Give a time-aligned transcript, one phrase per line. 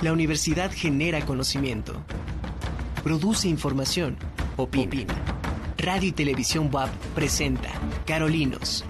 [0.00, 1.92] La universidad genera conocimiento,
[3.02, 4.16] produce información,
[4.56, 5.12] opina.
[5.76, 7.70] Radio y Televisión WAP presenta
[8.06, 8.84] Carolinos.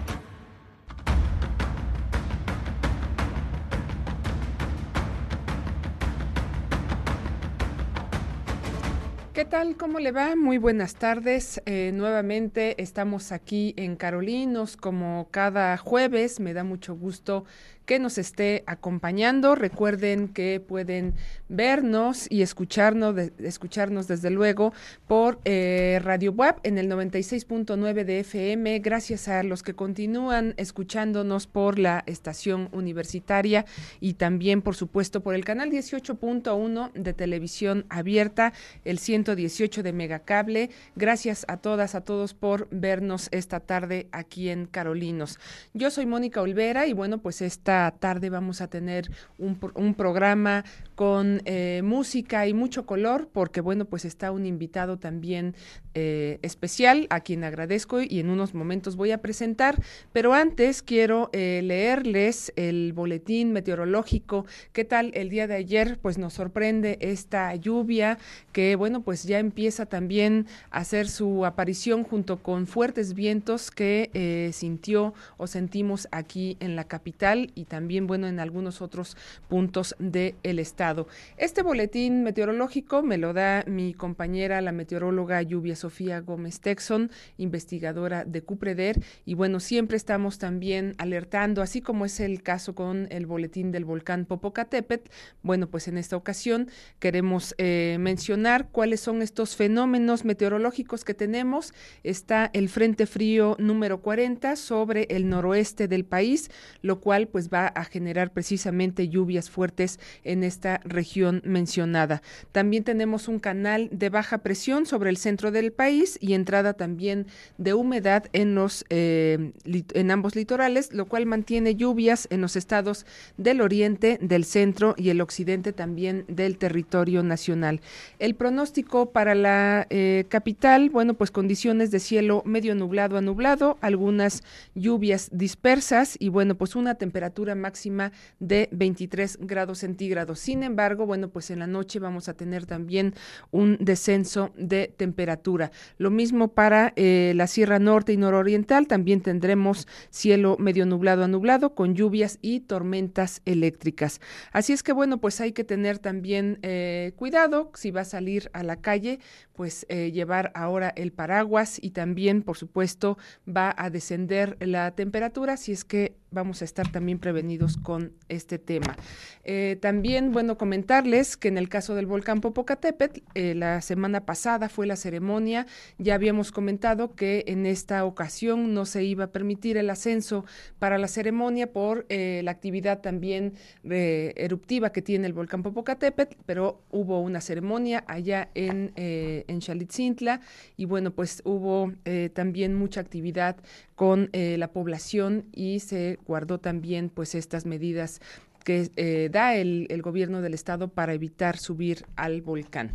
[9.33, 9.77] ¿Qué tal?
[9.77, 10.35] ¿Cómo le va?
[10.35, 11.61] Muy buenas tardes.
[11.65, 16.41] Eh, nuevamente estamos aquí en Carolinos como cada jueves.
[16.41, 17.45] Me da mucho gusto
[17.89, 19.55] que nos esté acompañando.
[19.55, 21.15] Recuerden que pueden
[21.47, 24.73] vernos y escucharnos, escucharnos desde luego
[25.07, 28.77] por eh, Radio Web en el 96.9 de FM.
[28.77, 33.65] Gracias a los que continúan escuchándonos por la estación universitaria
[33.99, 38.53] y también, por supuesto, por el canal 18.1 de televisión abierta,
[38.85, 40.69] el 118 de Megacable.
[40.95, 45.39] Gracias a todas, a todos por vernos esta tarde aquí en Carolinos.
[45.73, 50.63] Yo soy Mónica Olvera y bueno, pues esta tarde vamos a tener un, programa
[50.95, 55.55] con eh, música y mucho color, porque bueno, pues está un invitado también
[55.93, 59.81] eh, especial a quien agradezco y en unos momentos voy a presentar,
[60.13, 64.45] pero antes quiero eh, leerles el boletín meteorológico.
[64.73, 65.99] ¿Qué tal el día de ayer?
[66.01, 68.17] Pues nos sorprende esta lluvia
[68.51, 74.49] que bueno, pues ya empieza también a hacer su aparición junto con fuertes vientos que
[74.53, 79.15] sintió o sentimos aquí en la capital y también bueno en algunos otros
[79.47, 81.07] puntos del estado.
[81.37, 88.25] Este boletín meteorológico me lo da mi compañera, la meteoróloga Lluvia Sofía Gómez Texon, investigadora
[88.25, 89.01] de Cupreder.
[89.25, 93.85] Y bueno, siempre estamos también alertando, así como es el caso con el boletín del
[93.85, 95.09] volcán Popocatépetl.
[95.43, 96.69] Bueno, pues en esta ocasión
[96.99, 101.73] queremos eh, mencionar cuáles son estos fenómenos meteorológicos que tenemos.
[102.03, 106.49] Está el Frente Frío número 40 sobre el noroeste del país,
[106.81, 112.21] lo cual pues va a generar precisamente lluvias fuertes en esta región mencionada.
[112.51, 117.27] También tenemos un canal de baja presión sobre el centro del país y entrada también
[117.57, 123.05] de humedad en los eh, en ambos litorales, lo cual mantiene lluvias en los estados
[123.37, 127.81] del oriente, del centro y el occidente también del territorio nacional.
[128.19, 133.77] El pronóstico para la eh, capital, bueno, pues condiciones de cielo medio nublado a nublado,
[133.81, 134.43] algunas
[134.75, 140.39] lluvias dispersas y bueno, pues una temperatura máxima de 23 grados centígrados.
[140.39, 143.13] Sin embargo, bueno, pues en la noche vamos a tener también
[143.51, 145.71] un descenso de temperatura.
[145.97, 151.27] Lo mismo para eh, la Sierra Norte y Nororiental, también tendremos cielo medio nublado a
[151.27, 154.21] nublado con lluvias y tormentas eléctricas.
[154.51, 158.49] Así es que, bueno, pues hay que tener también eh, cuidado si va a salir
[158.53, 159.19] a la calle,
[159.53, 163.17] pues eh, llevar ahora el paraguas y también, por supuesto,
[163.47, 168.59] va a descender la temperatura si es que vamos a estar también prevenidos con este
[168.59, 168.95] tema.
[169.43, 174.69] Eh, también, bueno, comentarles que en el caso del volcán Popocatépetl, eh, la semana pasada
[174.69, 175.65] fue la ceremonia,
[175.97, 180.45] ya habíamos comentado que en esta ocasión no se iba a permitir el ascenso
[180.77, 183.53] para la ceremonia por eh, la actividad también
[183.83, 190.41] eruptiva que tiene el volcán Popocatépetl, pero hubo una ceremonia allá en, en Xalitzintla
[190.77, 191.91] y bueno, pues hubo
[192.33, 193.57] también mucha actividad
[193.95, 198.21] con la población y se guardó también pues estas medidas
[198.63, 202.91] que eh, da el, el gobierno del estado para evitar subir al volcán.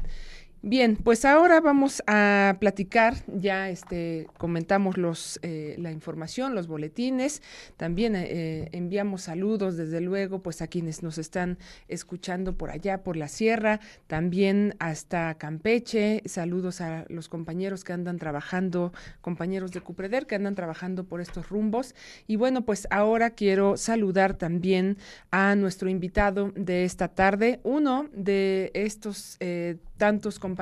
[0.66, 7.42] Bien, pues ahora vamos a platicar, ya este, comentamos los, eh, la información, los boletines,
[7.76, 11.58] también eh, enviamos saludos desde luego pues a quienes nos están
[11.88, 18.16] escuchando por allá, por la sierra, también hasta Campeche, saludos a los compañeros que andan
[18.16, 21.94] trabajando, compañeros de Cupreder que andan trabajando por estos rumbos.
[22.26, 24.96] Y bueno, pues ahora quiero saludar también
[25.30, 30.53] a nuestro invitado de esta tarde, uno de estos eh, tantos compañeros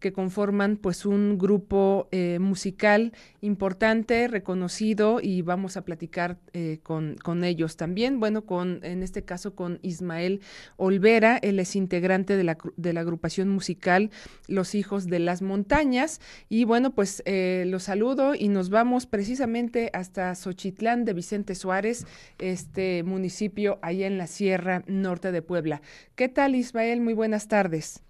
[0.00, 7.16] que conforman pues un grupo eh, musical importante, reconocido y vamos a platicar eh, con,
[7.22, 8.20] con, ellos también.
[8.20, 10.40] Bueno, con en este caso con Ismael
[10.76, 14.10] Olvera, él es integrante de la, de la agrupación musical
[14.48, 19.90] Los Hijos de las Montañas y bueno, pues eh, los saludo y nos vamos precisamente
[19.92, 22.06] hasta Xochitlán de Vicente Suárez,
[22.38, 25.82] este municipio allá en la Sierra Norte de Puebla.
[26.14, 27.00] ¿Qué tal Ismael?
[27.00, 28.02] Muy buenas tardes.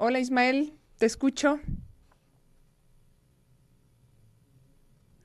[0.00, 1.58] Hola Ismael, te escucho.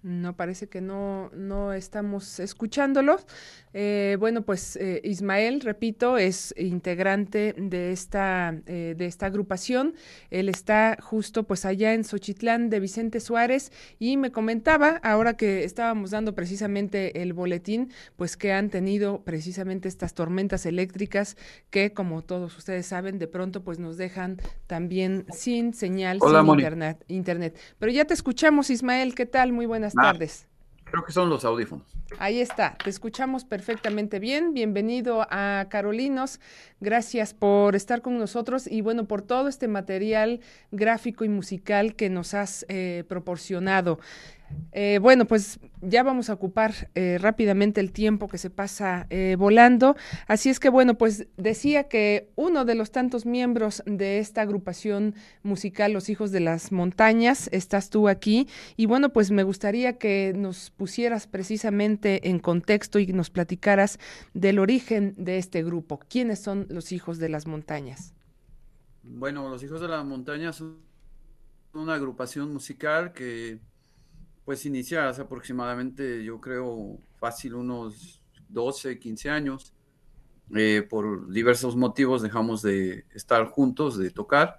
[0.04, 3.26] No, parece que no, no estamos escuchándolos.
[3.74, 9.96] Eh, bueno, pues eh, Ismael, repito, es integrante de esta, eh, de esta agrupación.
[10.30, 15.64] Él está justo pues allá en Xochitlán de Vicente Suárez y me comentaba, ahora que
[15.64, 21.38] estábamos dando precisamente el boletín, pues que han tenido precisamente estas tormentas eléctricas
[21.70, 27.06] que, como todos ustedes saben, de pronto pues nos dejan también sin señal, sin internet,
[27.08, 27.58] internet.
[27.80, 29.54] Pero ya te escuchamos, Ismael, ¿qué tal?
[29.54, 30.48] Muy buenas buenas tardes.
[30.86, 31.88] Creo que son los audífonos.
[32.20, 34.54] Ahí está, te escuchamos perfectamente bien.
[34.54, 36.40] Bienvenido a Carolinos.
[36.80, 40.40] Gracias por estar con nosotros y bueno, por todo este material
[40.72, 44.00] gráfico y musical que nos has eh, proporcionado.
[44.72, 49.36] Eh, bueno, pues ya vamos a ocupar eh, rápidamente el tiempo que se pasa eh,
[49.38, 49.96] volando.
[50.28, 55.16] Así es que, bueno, pues decía que uno de los tantos miembros de esta agrupación
[55.44, 58.48] musical, Los Hijos de las Montañas, estás tú aquí.
[58.76, 64.00] Y bueno, pues me gustaría que nos pusieras precisamente en contexto y nos platicaras
[64.34, 66.00] del origen de este grupo.
[66.10, 68.14] ¿Quiénes son los Hijos de las Montañas?
[69.04, 70.78] Bueno, Los Hijos de las Montañas son
[71.74, 73.60] una agrupación musical que
[74.46, 79.74] pues inicia hace aproximadamente, yo creo, fácil unos 12, 15 años.
[80.56, 84.58] Eh, por diversos motivos dejamos de estar juntos, de tocar,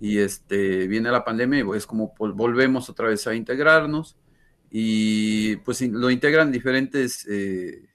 [0.00, 4.16] y este, viene la pandemia y es como volvemos otra vez a integrarnos,
[4.70, 7.88] y pues lo integran diferentes, eh,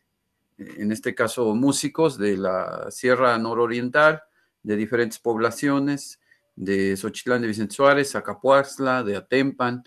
[0.57, 4.21] en este caso, músicos de la Sierra Nororiental,
[4.63, 6.19] de diferentes poblaciones,
[6.55, 9.83] de Xochitlán de Vicente Suárez, Acapuaxla, de Atempan,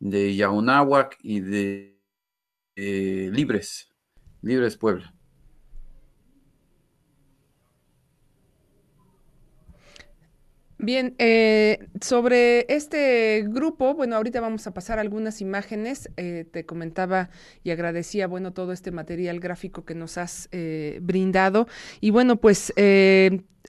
[0.00, 2.00] de Yaunáhuac y de
[2.76, 3.92] Libres,
[4.42, 5.17] Libres Puebla.
[10.80, 16.08] Bien, eh, sobre este grupo, bueno, ahorita vamos a pasar algunas imágenes.
[16.16, 17.30] Eh, te comentaba
[17.64, 21.66] y agradecía, bueno, todo este material gráfico que nos has eh, brindado.
[22.00, 22.72] Y bueno, pues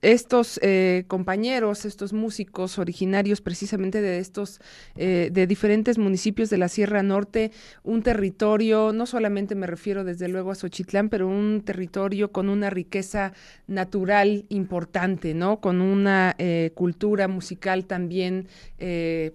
[0.02, 0.62] estos
[1.08, 4.62] compañeros, estos músicos originarios precisamente de estos,
[4.96, 7.52] de diferentes municipios de la Sierra Norte,
[7.84, 12.70] un territorio, no solamente me refiero desde luego a Xochitlán, pero un territorio con una
[12.70, 13.34] riqueza
[13.68, 15.60] natural importante, ¿no?
[15.60, 16.38] Con una
[16.76, 18.48] cultura musical también,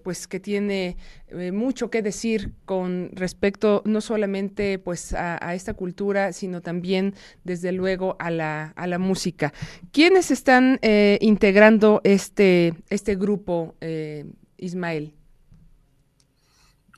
[0.03, 0.97] pues que tiene
[1.51, 7.13] mucho que decir con respecto no solamente pues a, esta cultura, sino también
[7.43, 9.53] desde luego a la, a la música.
[9.91, 14.25] ¿Quiénes están están eh, integrando este, este grupo, eh,
[14.57, 15.15] Ismael?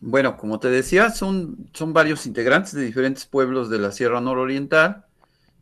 [0.02, 5.06] Bueno, como te decía, son, son varios integrantes de diferentes pueblos de la Sierra Nororiental.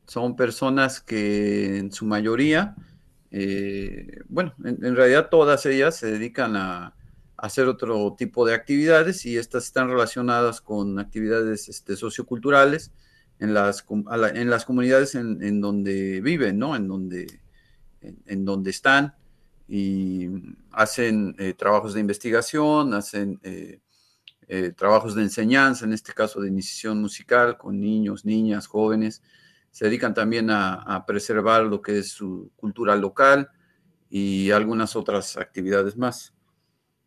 [0.07, 2.75] Son personas que en su mayoría,
[3.31, 6.95] eh, bueno, en, realidad todas ellas se dedican a,
[7.37, 12.93] hacer otro tipo de actividades y estas están relacionadas con actividades este, socioculturales
[13.39, 13.85] en las,
[14.33, 16.77] en las comunidades en, en, donde viven, ¿no?
[16.77, 17.41] En donde
[18.25, 19.15] en, donde están
[19.67, 20.27] y
[20.71, 23.79] hacen eh, trabajos de investigación, hacen eh,
[24.47, 29.23] eh, trabajos de enseñanza, en este caso de iniciación musical con niños, niñas, jóvenes.
[29.75, 33.49] Se dedican también a, preservar lo que es su cultura local
[34.09, 36.33] y algunas otras actividades más.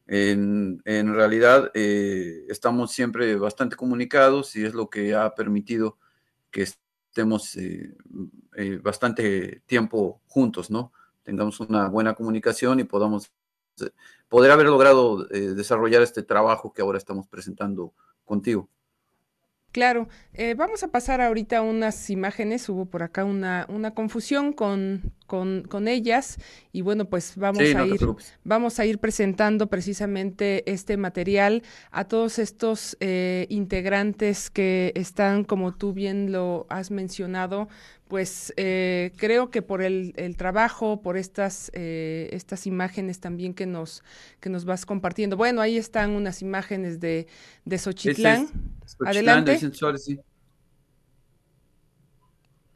[0.06, 5.96] En, realidad estamos siempre bastante comunicados y es lo que ha permitido
[6.50, 7.96] que estemos eh,
[8.54, 10.92] eh, bastante tiempo juntos, ¿no?
[11.22, 13.32] Tengamos una buena comunicación y podamos
[13.80, 13.88] eh,
[14.28, 17.94] poder haber logrado desarrollar este trabajo que ahora estamos presentando
[18.26, 18.68] contigo.
[19.78, 20.08] Claro,
[20.56, 26.38] vamos a pasar ahorita unas imágenes, hubo por acá una, una confusión con, con, ellas
[26.72, 28.00] y bueno, pues vamos, a ir,
[28.42, 32.96] vamos a ir presentando precisamente este material a todos estos
[33.48, 37.68] integrantes que están, como tú bien lo has mencionado,
[38.08, 44.02] pues eh, creo que por el, trabajo, por estas, eh, estas imágenes también que nos,
[44.40, 45.36] que nos vas compartiendo.
[45.36, 47.26] Bueno, ahí están unas imágenes de,
[47.64, 48.48] de Xochitlán.
[49.04, 49.58] Adelante.
[49.98, 50.18] sí.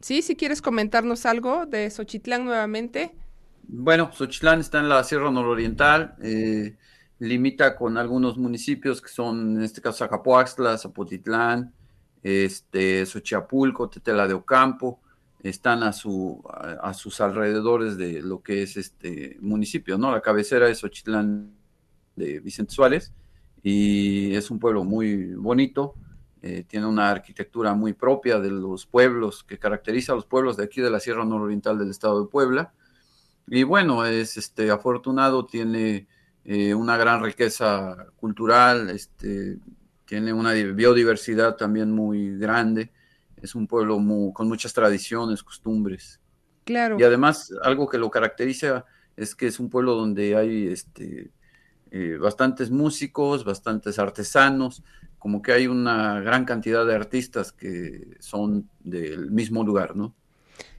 [0.03, 3.15] Sí, si quieres comentarnos algo de Xochitlán nuevamente.
[3.63, 6.77] Bueno, Xochitlán está en la Sierra Nororiental, eh,
[7.19, 11.73] limita con algunos municipios que son, en este caso, Acapuaxtla, Zapotitlán,
[12.23, 15.01] este, Xochiapulco, Tetela de Ocampo
[15.43, 20.13] están a, su, a, sus alrededores de lo que es este municipio, ¿no?
[20.13, 21.53] La cabecera es Ochitlán
[22.15, 23.13] de Vicente Suárez
[23.63, 25.95] y es un pueblo muy bonito,
[26.45, 30.65] eh, tiene una arquitectura muy propia de los pueblos, que caracteriza a los pueblos de
[30.65, 32.73] aquí de la Sierra Nororiental del estado de Puebla.
[33.47, 36.09] Y bueno, es este, afortunado, tiene
[36.45, 39.59] eh, una gran riqueza cultural, este,
[40.05, 42.91] tiene una biodiversidad también muy grande,
[43.41, 43.97] es un pueblo
[44.33, 46.21] con muchas tradiciones, costumbres.
[46.65, 46.97] Claro.
[46.99, 48.85] Y además, algo que lo caracteriza
[49.17, 51.31] es que es un pueblo donde hay este,
[51.93, 54.83] eh, bastantes músicos, bastantes artesanos,
[55.23, 60.17] como que hay una gran cantidad de artistas que son del mismo lugar, ¿no?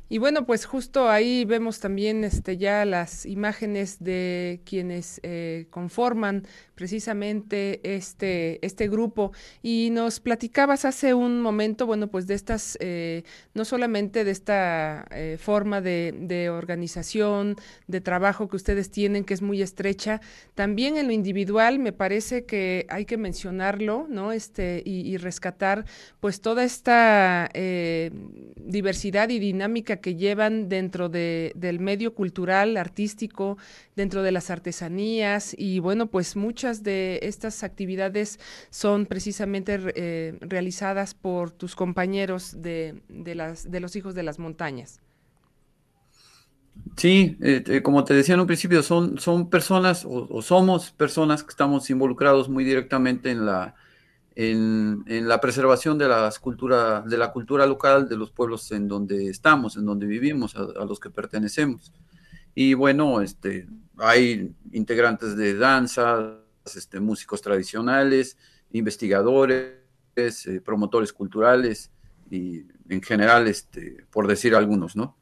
[0.09, 6.45] Y bueno, pues justo ahí vemos también este, ya las imágenes de quienes eh, conforman
[6.75, 9.31] precisamente este, este grupo.
[9.61, 15.05] Y nos platicabas hace un momento, bueno, pues de estas, eh, no solamente de esta
[15.11, 17.55] eh, forma de, de, organización,
[17.87, 20.19] de trabajo que ustedes tienen, que es muy estrecha,
[20.53, 24.31] también en lo individual me parece que hay que mencionarlo, ¿no?
[24.31, 25.85] Este, y, y rescatar
[26.19, 27.49] pues toda esta
[28.65, 33.57] diversidad y dinámica que llevan dentro de, del medio cultural, artístico,
[33.95, 38.39] dentro de las artesanías y bueno, pues muchas de estas actividades
[38.69, 45.01] son precisamente eh, realizadas por tus compañeros de, los hijos de las montañas.
[46.97, 51.43] Sí, eh, eh, como te decía en un principio, son, son personas o, somos personas
[51.43, 53.75] que estamos involucrados muy directamente en la,
[54.35, 59.27] en, la preservación de, las cultura, de la cultura local de los pueblos en donde
[59.27, 61.91] estamos, en donde vivimos, a, los que pertenecemos.
[62.55, 68.37] Y bueno, este, hay integrantes de danza, este, músicos tradicionales,
[68.71, 69.75] investigadores,
[70.15, 71.91] eh, promotores culturales
[72.29, 75.17] y en general, este, por decir algunos, ¿no?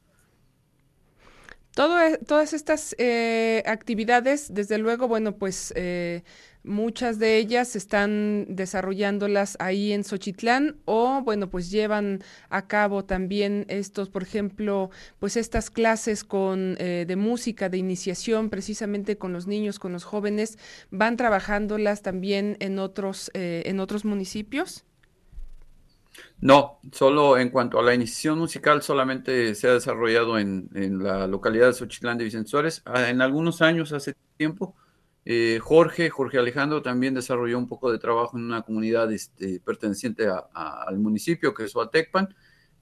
[1.73, 6.23] Todo, e, todas estas eh, actividades, desde luego, bueno, pues eh,
[6.63, 13.65] Muchas de ellas están desarrollándolas ahí en Xochitlán o, bueno, pues llevan a cabo también
[13.67, 19.47] estos, por ejemplo, pues estas clases con, eh, de música, de iniciación, precisamente con los
[19.47, 20.59] niños, con los jóvenes,
[20.91, 24.85] van trabajándolas también en otros, eh, en otros municipios.
[26.41, 31.27] No, solo en cuanto a la iniciación musical, solamente se ha desarrollado en, en la
[31.27, 32.51] localidad de Xochitlán de Vicente.
[32.85, 34.75] Ah, en algunos años, hace tiempo,
[35.23, 40.27] eh, Jorge, Jorge Alejandro también desarrolló un poco de trabajo en una comunidad este, perteneciente
[40.53, 42.33] al municipio, que es Huatecpan,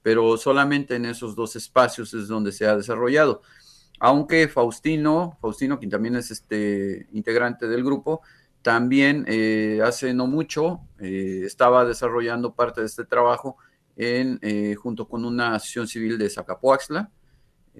[0.02, 3.42] pero solamente en esos dos espacios es donde se ha desarrollado.
[3.98, 8.22] Aunque Faustino, Faustino, quien también es este integrante del grupo,
[8.62, 13.56] también eh, hace no mucho eh, estaba desarrollando parte de este trabajo
[13.96, 14.40] en,
[14.76, 17.10] junto con una asociación civil de Zacapoaxla,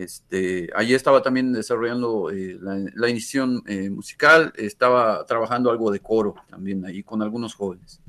[0.03, 6.35] este, allí estaba también desarrollando eh, la, la, eh, musical, estaba trabajando algo de coro
[6.49, 8.01] también ahí con algunos jóvenes.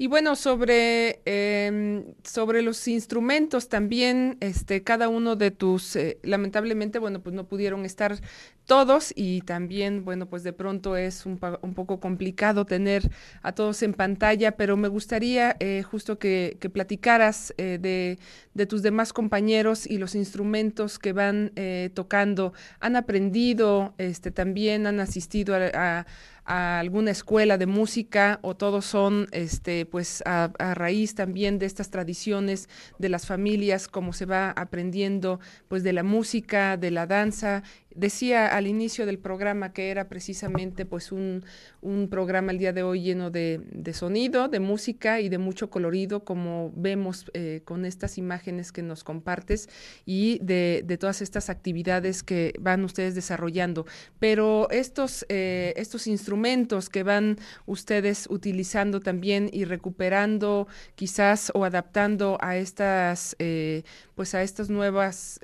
[0.00, 6.98] Y bueno, sobre, eh, sobre los instrumentos también, este, cada uno de tus, eh, lamentablemente,
[6.98, 8.18] bueno, pues no pudieron estar
[8.64, 13.10] todos y también, bueno, pues de pronto es un, un poco complicado tener
[13.42, 18.18] a todos en pantalla, pero me gustaría eh, justo que, que platicaras eh, de,
[18.54, 21.52] de, tus demás compañeros y los instrumentos que van
[21.92, 22.54] tocando.
[22.78, 26.06] ¿Han aprendido, este, también han asistido a, a
[26.50, 31.66] a alguna escuela de música o todos son este pues a, a, raíz también de
[31.66, 35.38] estas tradiciones de las familias como se va aprendiendo
[35.68, 37.62] pues de la música de la danza
[37.94, 41.44] Decía al inicio del programa que era precisamente pues un,
[41.80, 45.70] un programa el día de hoy lleno de, de, sonido, de música y de mucho
[45.70, 49.68] colorido, como vemos eh, con estas imágenes que nos compartes
[50.06, 53.86] y de, de, todas estas actividades que van ustedes desarrollando.
[54.20, 62.38] Pero estos, eh, estos instrumentos que van ustedes utilizando también y recuperando quizás o adaptando
[62.40, 63.82] a estas, eh,
[64.14, 65.40] pues a estas nuevas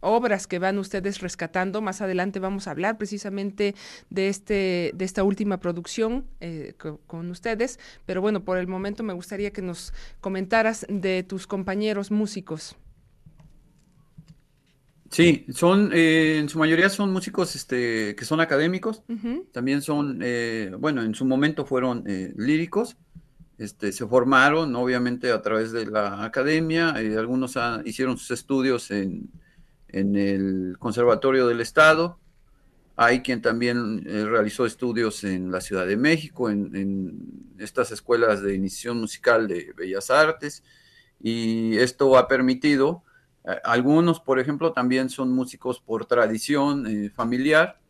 [0.00, 1.80] obras que van ustedes rescatando.
[1.82, 3.74] Más adelante vamos a hablar precisamente
[4.10, 7.78] de este, de esta última producción eh, con, con, ustedes.
[8.06, 12.76] Pero bueno, por el momento me gustaría que nos comentaras de tus compañeros músicos.
[15.10, 19.44] Sí, son, eh, en su mayoría son músicos este, que son académicos, uh -huh.
[19.52, 22.96] también son, eh, bueno, en su momento fueron eh, líricos,
[23.58, 29.30] este, se formaron obviamente a través de la academia, algunos hicieron sus estudios en,
[29.88, 32.18] en el Conservatorio del Estado.
[32.96, 38.54] Hay quien también eh, realizó estudios en la Ciudad de México, en, estas escuelas de
[38.54, 40.62] iniciación musical de Bellas Artes,
[41.20, 43.02] y esto ha permitido,
[43.44, 47.80] eh, algunos, por ejemplo, también son músicos por tradición eh, familiar,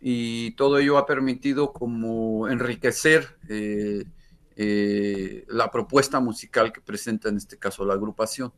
[0.00, 3.36] y todo ello ha permitido como enriquecer
[4.56, 8.52] la propuesta musical que presenta en este caso la agrupación.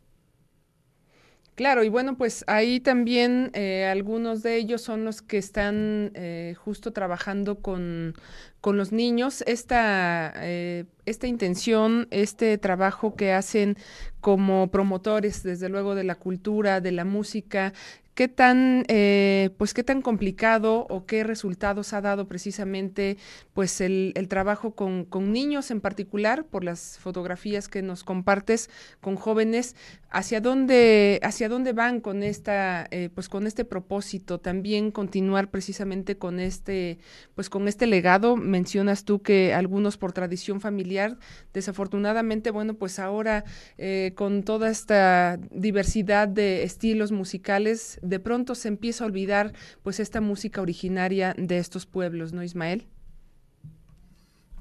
[1.54, 6.54] Claro, y bueno, pues ahí también eh, algunos de ellos son los que están eh,
[6.58, 8.14] justo trabajando con,
[8.62, 9.42] con los niños.
[9.46, 13.76] Esta, eh, esta intención, este trabajo que hacen
[14.22, 17.74] como promotores, desde luego, de la cultura, de la música,
[18.14, 23.16] ¿Qué tan, eh, pues, qué tan complicado o qué resultados ha dado precisamente
[23.54, 28.68] pues, el, trabajo con, niños en particular, por las fotografías que nos compartes
[29.00, 29.76] con jóvenes?
[30.10, 34.38] ¿Hacia dónde, hacia dónde van con, esta, eh, pues, con este propósito?
[34.38, 36.98] También continuar precisamente con este,
[37.34, 38.36] pues, con este legado.
[38.36, 41.16] Mencionas tú que algunos por tradición familiar,
[41.54, 43.44] desafortunadamente, bueno, pues ahora
[43.78, 50.00] eh, con toda esta diversidad de estilos musicales, de pronto se empieza a olvidar pues
[50.00, 52.86] esta música originaria de estos pueblos, ¿no, Ismael?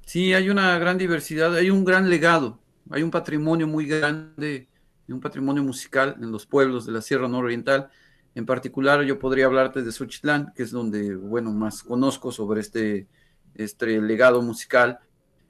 [0.05, 4.67] Sí, hay una gran diversidad, hay un gran legado, hay un patrimonio muy grande,
[5.13, 7.89] un patrimonio musical en los pueblos de la Sierra Nororiental.
[8.33, 13.07] En particular, yo podría hablarte de Xochitlán, que es donde, bueno, más conozco sobre este,
[13.55, 14.99] este legado musical,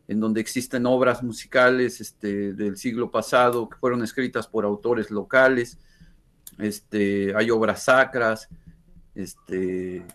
[0.08, 5.78] en donde existen obras musicales este, del siglo pasado que fueron escritas por autores locales,
[6.58, 8.50] este, hay obras sacras,
[9.16, 10.06] este,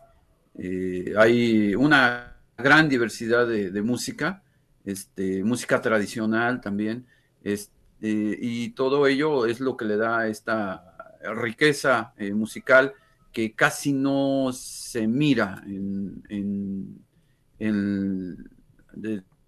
[0.58, 4.42] eh, hay una gran diversidad de, música,
[4.84, 7.06] este, música tradicional también,
[7.42, 7.68] este,
[8.02, 12.94] y todo ello es lo que le da esta riqueza eh, musical
[13.32, 17.04] que casi no se mira en,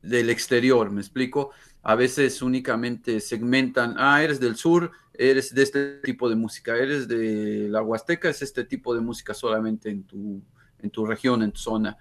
[0.02, 1.52] del exterior, me explico.
[1.82, 7.08] A veces únicamente segmentan, ah, eres del sur, eres de este tipo de música, eres
[7.08, 10.40] de la Huasteca, es este tipo de música solamente en tu,
[10.78, 11.98] en tu región, en tu zona.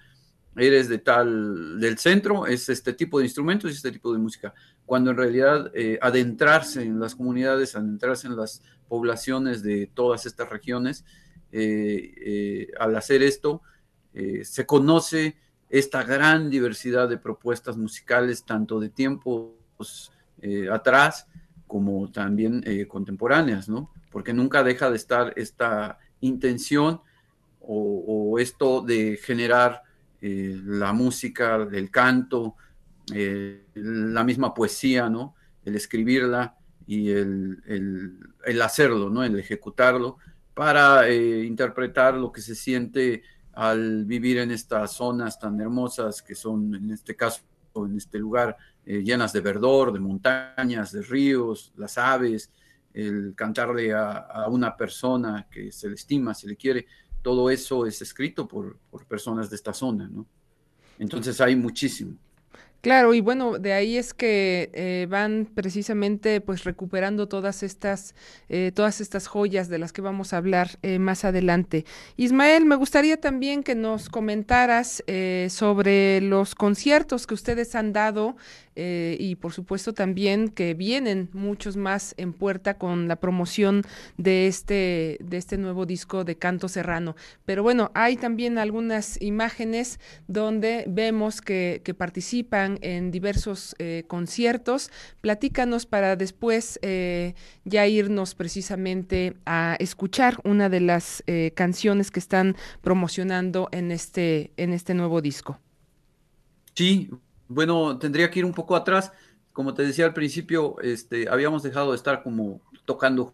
[0.56, 4.54] Eres de tal, del centro, es este tipo de instrumentos y este tipo de música.
[4.86, 10.50] Cuando en realidad eh, adentrarse en las comunidades, adentrarse en las poblaciones de todas estas
[10.50, 11.04] regiones,
[11.52, 13.62] eh, eh, al hacer esto,
[14.42, 15.38] se conoce
[15.70, 20.12] esta gran diversidad de propuestas musicales, tanto de tiempos
[20.72, 21.28] atrás,
[21.68, 23.92] como también eh, contemporáneas, ¿no?
[24.12, 27.02] Porque nunca deja de estar esta intención
[27.70, 29.84] o, esto de generar
[30.22, 32.56] eh, la música, el canto,
[33.14, 35.36] eh, la misma poesía, ¿no?
[35.66, 36.56] El escribirla
[36.86, 37.62] y el,
[38.46, 39.24] el, hacerlo, ¿no?
[39.24, 40.18] El ejecutarlo
[40.54, 43.22] para interpretar lo que se siente
[43.54, 47.42] al vivir en estas zonas tan hermosas que son, en este caso,
[47.76, 48.56] en este lugar,
[48.90, 52.50] eh, llenas de verdor, de montañas, de ríos, las aves,
[52.94, 56.88] el cantarle a, una persona que se le estima, se le quiere,
[57.22, 60.26] todo eso es escrito por, por personas de esta zona, ¿no?
[61.00, 62.16] Entonces hay muchísimo.
[62.80, 68.16] Claro, y bueno, de ahí es que eh, van precisamente pues recuperando todas estas,
[68.48, 71.86] eh, todas estas joyas de las que vamos a hablar más adelante.
[72.16, 75.04] Ismael, me gustaría también que nos comentaras
[75.50, 78.38] sobre los conciertos que ustedes han dado
[78.80, 83.82] eh, y por supuesto también que vienen muchos más en puerta con la promoción
[84.18, 87.16] de este, de este nuevo disco de Canto Serrano.
[87.44, 94.92] Pero bueno, hay también algunas imágenes donde vemos que, participan en diversos eh, conciertos.
[95.22, 97.34] Platícanos para después eh,
[97.66, 101.24] ya irnos precisamente a escuchar una de las
[101.56, 105.60] canciones que están promocionando en este, en este nuevo disco.
[106.76, 107.10] Sí,
[107.48, 109.12] bueno, tendría que ir un poco atrás.
[109.54, 113.34] Como te decía al principio, este, habíamos dejado de estar como tocando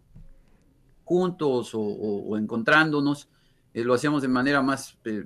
[1.04, 3.28] juntos o, encontrándonos.
[3.74, 5.24] Eh, lo hacíamos de manera más eh,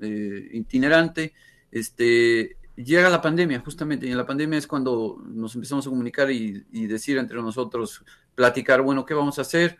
[0.00, 1.34] eh, itinerante.
[1.70, 6.30] Este, llega la pandemia, justamente, y en la pandemia es cuando nos empezamos a comunicar
[6.30, 9.78] y, y decir entre nosotros, platicar, bueno, ¿qué vamos a hacer?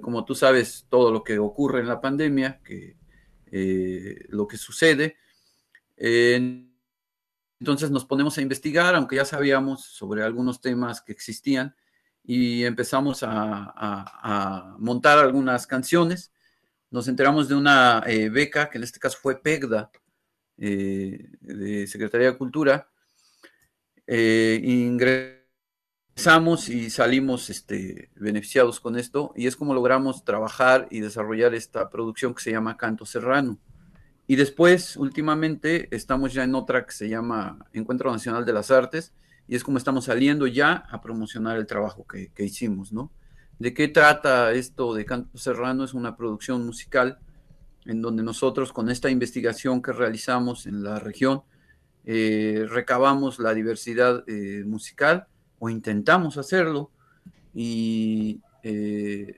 [0.00, 2.96] como tú sabes, todo lo que ocurre en la pandemia, que,
[4.28, 5.18] lo que sucede.
[7.62, 11.76] Entonces nos ponemos a investigar, aunque ya sabíamos sobre algunos temas que existían,
[12.24, 16.32] y empezamos a, montar algunas canciones.
[16.90, 19.92] Nos enteramos de una eh, beca, que en este caso fue PEGDA,
[20.58, 22.90] eh, de Secretaría de Cultura.
[24.08, 31.54] Eh, ingresamos y salimos este, beneficiados con esto, y es como logramos trabajar y desarrollar
[31.54, 33.60] esta producción que se llama Canto Serrano.
[34.32, 39.12] Y después, últimamente, estamos ya en otra que se llama Encuentro Nacional de las Artes,
[39.46, 43.12] y es como estamos saliendo ya a promocionar el trabajo que, hicimos, ¿no?
[43.58, 45.84] ¿De qué trata esto de Canto Serrano?
[45.84, 47.18] Es una producción musical
[47.84, 51.42] en donde nosotros con esta investigación que realizamos en la región,
[52.06, 55.26] eh, recabamos la diversidad eh, musical
[55.58, 56.90] o intentamos hacerlo
[57.52, 59.36] y eh,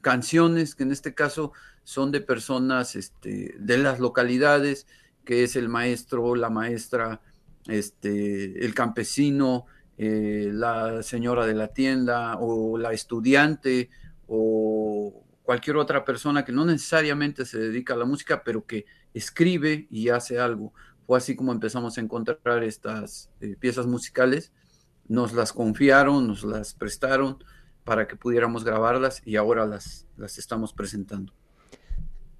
[0.00, 1.52] canciones que en este caso
[1.84, 4.86] son de personas este, de las localidades,
[5.24, 7.20] que es el maestro, la maestra,
[7.66, 9.66] este, el campesino,
[9.98, 13.90] eh, la señora de la tienda o la estudiante
[14.26, 19.86] o cualquier otra persona que no necesariamente se dedica a la música, pero que escribe
[19.90, 20.72] y hace algo.
[21.06, 24.52] Fue así como empezamos a encontrar estas eh, piezas musicales.
[25.08, 27.42] Nos las confiaron, nos las prestaron
[27.90, 31.32] para que pudiéramos grabarlas y ahora las, las estamos presentando.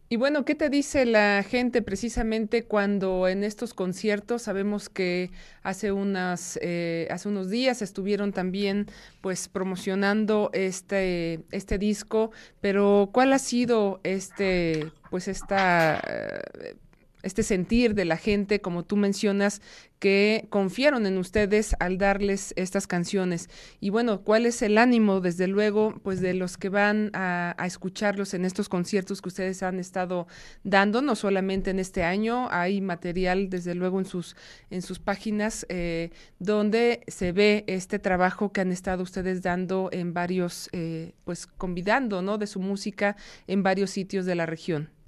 [0.08, 5.32] Y bueno, ¿qué te dice la gente precisamente cuando en estos conciertos sabemos que
[5.64, 8.86] hace unas eh, hace unos días estuvieron también
[9.22, 16.76] pues promocionando este este disco, pero ¿cuál ha sido este pues esta eh,
[17.22, 19.60] este sentir de la gente, como tú mencionas,
[20.00, 23.48] que confiaron en ustedes al darles estas canciones.
[23.80, 28.32] Y bueno, ¿cuál es el ánimo, desde luego, pues de los que van a, escucharlos
[28.34, 30.26] en estos conciertos que ustedes han estado
[30.64, 34.36] dando, no solamente en este año, hay material, desde luego, en sus,
[34.70, 40.14] en sus páginas eh, donde se ve este trabajo que han estado ustedes dando en
[40.14, 42.38] varios, eh, pues convidando, ¿no?
[42.38, 44.99] De su música en varios sitios de la región.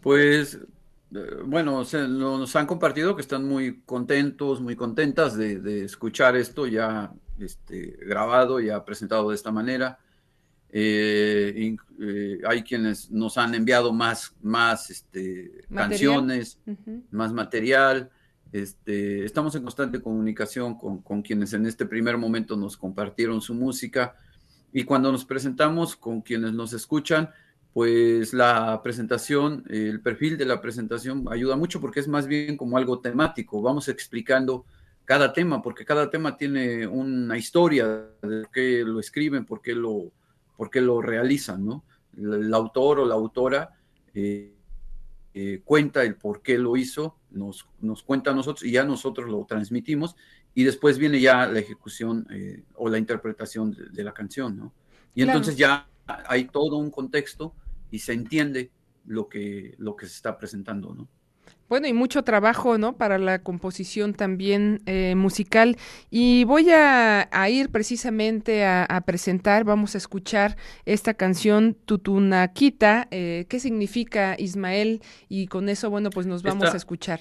[0.00, 0.58] Pues
[1.14, 7.12] eh, bueno, nos han compartido que están muy contentos, muy contentas de, escuchar esto ya
[7.38, 9.98] este, grabado, ya presentado de esta manera.
[10.70, 16.60] Eh, eh, hay quienes nos han enviado más, más este, canciones,
[17.10, 18.10] más material.
[18.52, 23.54] Este, estamos en constante comunicación con, con, quienes en este primer momento nos compartieron su
[23.54, 24.14] música
[24.72, 27.30] y cuando nos presentamos con quienes nos escuchan,
[27.78, 32.76] pues la presentación, el perfil de la presentación ayuda mucho porque es más bien como
[32.76, 33.62] algo temático.
[33.62, 34.64] Vamos explicando
[35.04, 37.86] cada tema, porque cada tema tiene una historia
[38.20, 40.10] de qué lo escriben, por qué lo,
[40.56, 41.84] por qué lo realizan, ¿no?
[42.16, 43.76] El, autor o la autora
[44.12, 44.56] eh,
[45.34, 49.30] eh, cuenta el por qué lo hizo, nos, nos, cuenta a nosotros y ya nosotros
[49.30, 50.16] lo transmitimos
[50.52, 54.72] y después viene ya la ejecución eh, o la interpretación de, la canción, ¿no?
[55.14, 55.86] Y entonces ya
[56.26, 57.54] hay todo un contexto
[57.90, 58.70] y se entiende
[59.06, 61.08] lo que, lo que se está presentando, ¿no?
[61.68, 62.96] Bueno, y mucho trabajo, ¿no?
[62.96, 65.76] Para la composición también eh, musical.
[66.10, 73.08] Y voy a, ir precisamente a, presentar, vamos a escuchar esta canción Tutunaquita.
[73.10, 75.02] Eh, ¿Qué significa Ismael?
[75.28, 77.20] Y con eso, bueno, pues nos vamos a escuchar.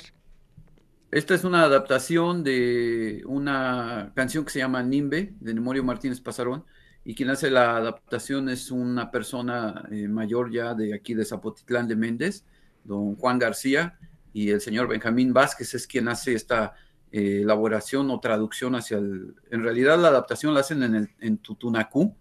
[1.12, 6.66] Esta es una adaptación de una canción que se llama Nimbe, de Nemorio Martínez Pasarón
[7.08, 11.88] y quien hace la adaptación es una persona eh, mayor ya de aquí de Zapotitlán
[11.88, 12.44] de Méndez,
[12.84, 13.98] don Juan García,
[14.34, 16.74] y el señor Benjamín Vázquez es quien hace esta
[17.14, 19.36] eh, elaboración o traducción hacia el...
[19.50, 22.14] En realidad la adaptación la hacen en, el, en Tutunacú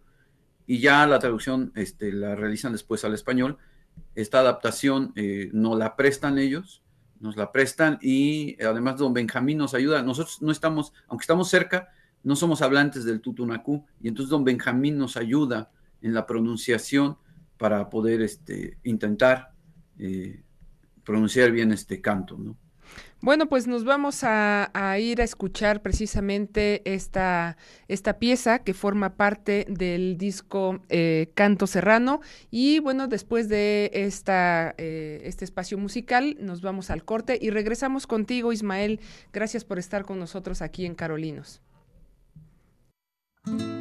[0.69, 3.59] y ya la traducción este, la realizan después al español.
[4.15, 6.85] Esta adaptación eh, nos la prestan ellos,
[7.19, 10.01] nos la prestan y además don Benjamín nos ayuda.
[10.03, 11.89] Nosotros no estamos, aunque estamos cerca,
[12.27, 15.71] no somos hablantes del tutunacú, y entonces don Benjamín nos ayuda
[16.03, 17.19] en la pronunciación
[17.57, 19.53] para poder este, intentar
[19.97, 20.43] eh,
[21.05, 22.57] pronunciar bien este canto, ¿no?
[23.21, 27.57] Bueno, pues nos vamos a, ir a escuchar precisamente esta,
[28.19, 32.21] pieza que forma parte del disco eh, Canto Serrano.
[32.51, 38.53] Y bueno, después de eh, este espacio musical, nos vamos al corte y regresamos contigo,
[38.53, 38.99] Ismael.
[39.33, 41.63] Gracias por estar con nosotros aquí en Carolinos.
[43.47, 43.76] thank you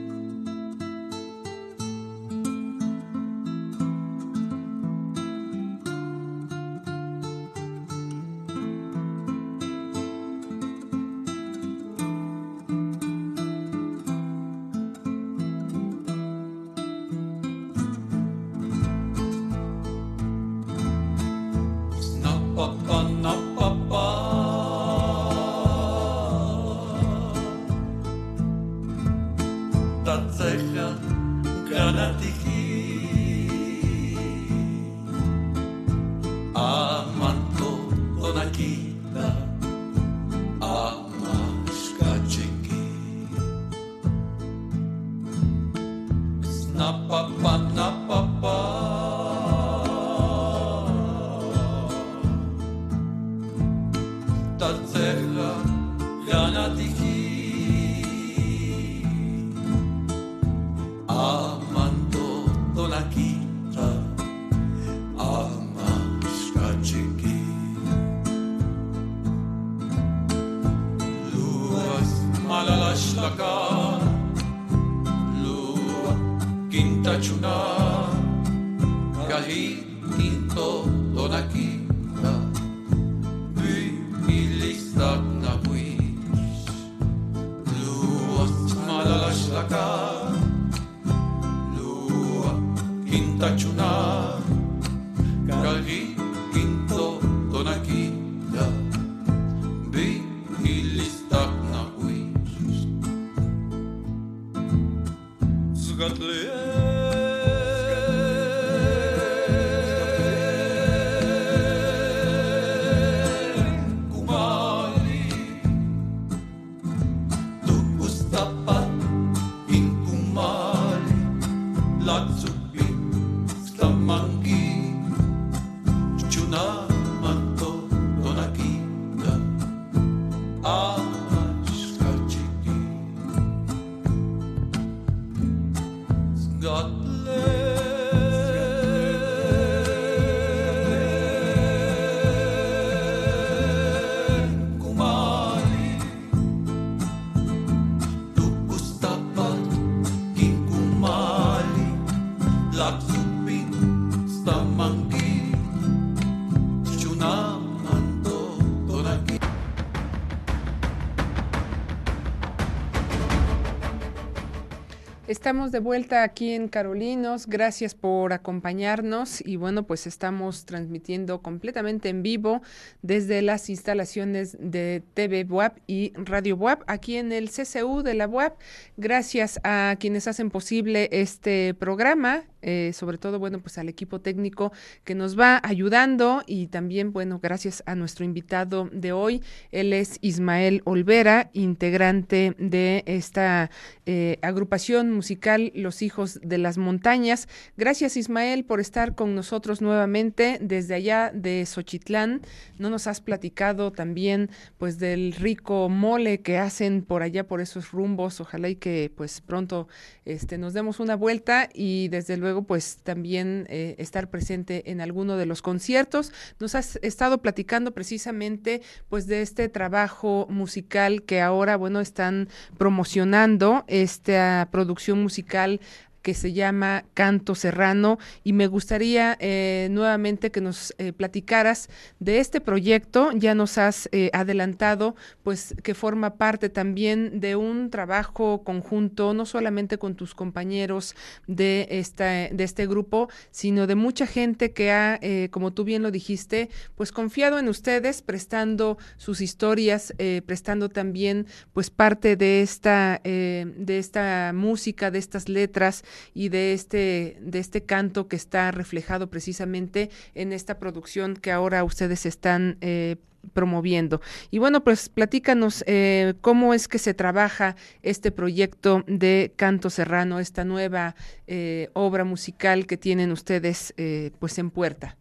[165.45, 167.45] Estamos de vuelta aquí en Carolinos.
[167.45, 172.63] Gracias por acompañarnos y bueno, pues estamos transmitiendo completamente en vivo
[173.03, 178.25] desde las instalaciones de TV WAP y Radio WAP aquí en el CCU de la
[178.25, 178.60] WAP.
[178.97, 184.73] Gracias a quienes hacen posible este programa, eh, sobre todo, bueno, pues al equipo técnico
[185.04, 189.43] que nos va ayudando y también, bueno, gracias a nuestro invitado de hoy.
[189.71, 193.69] Él es Ismael Olvera, integrante de esta
[194.08, 197.47] eh, agrupación musical Los Hijos de las Montañas.
[197.78, 202.41] Gracias, Ismael, por estar con nosotros nuevamente desde allá de Xochitlán.
[202.80, 204.49] No nos has platicado también,
[204.80, 208.41] pues, del rico mole que hacen por allá, por esos rumbos.
[208.41, 209.88] Ojalá y que, pues, pronto
[210.25, 215.37] este, nos demos una vuelta y desde luego pues también eh, estar presente en alguno
[215.37, 216.31] de los conciertos.
[216.59, 223.83] Nos has estado platicando precisamente pues de este trabajo musical que ahora, bueno, están promocionando
[223.87, 225.79] esta producción musical
[226.25, 231.88] que se llama Canto Serrano y me gustaría eh, nuevamente que nos eh, platicaras
[232.19, 233.29] de este proyecto.
[233.35, 239.45] Ya nos has eh, adelantado, pues que forma parte también de un trabajo conjunto, no
[239.45, 245.19] solamente con tus compañeros de, esta, de este grupo, sino de mucha gente que ha,
[245.51, 250.11] como tú bien lo dijiste, pues confiado en ustedes, prestando sus historias,
[250.47, 256.03] prestando también pues parte de esta, de esta música, de estas letras
[256.34, 261.84] y de este, de este canto que está reflejado precisamente en esta producción que ahora
[261.84, 263.17] ustedes están eh,
[263.54, 264.21] promoviendo.
[264.51, 270.39] Y bueno, pues platícanos eh, cómo es que se trabaja este proyecto de Canto Serrano,
[270.39, 271.15] esta nueva
[271.47, 273.93] eh, obra musical que tienen ustedes
[274.39, 275.17] pues en puerta.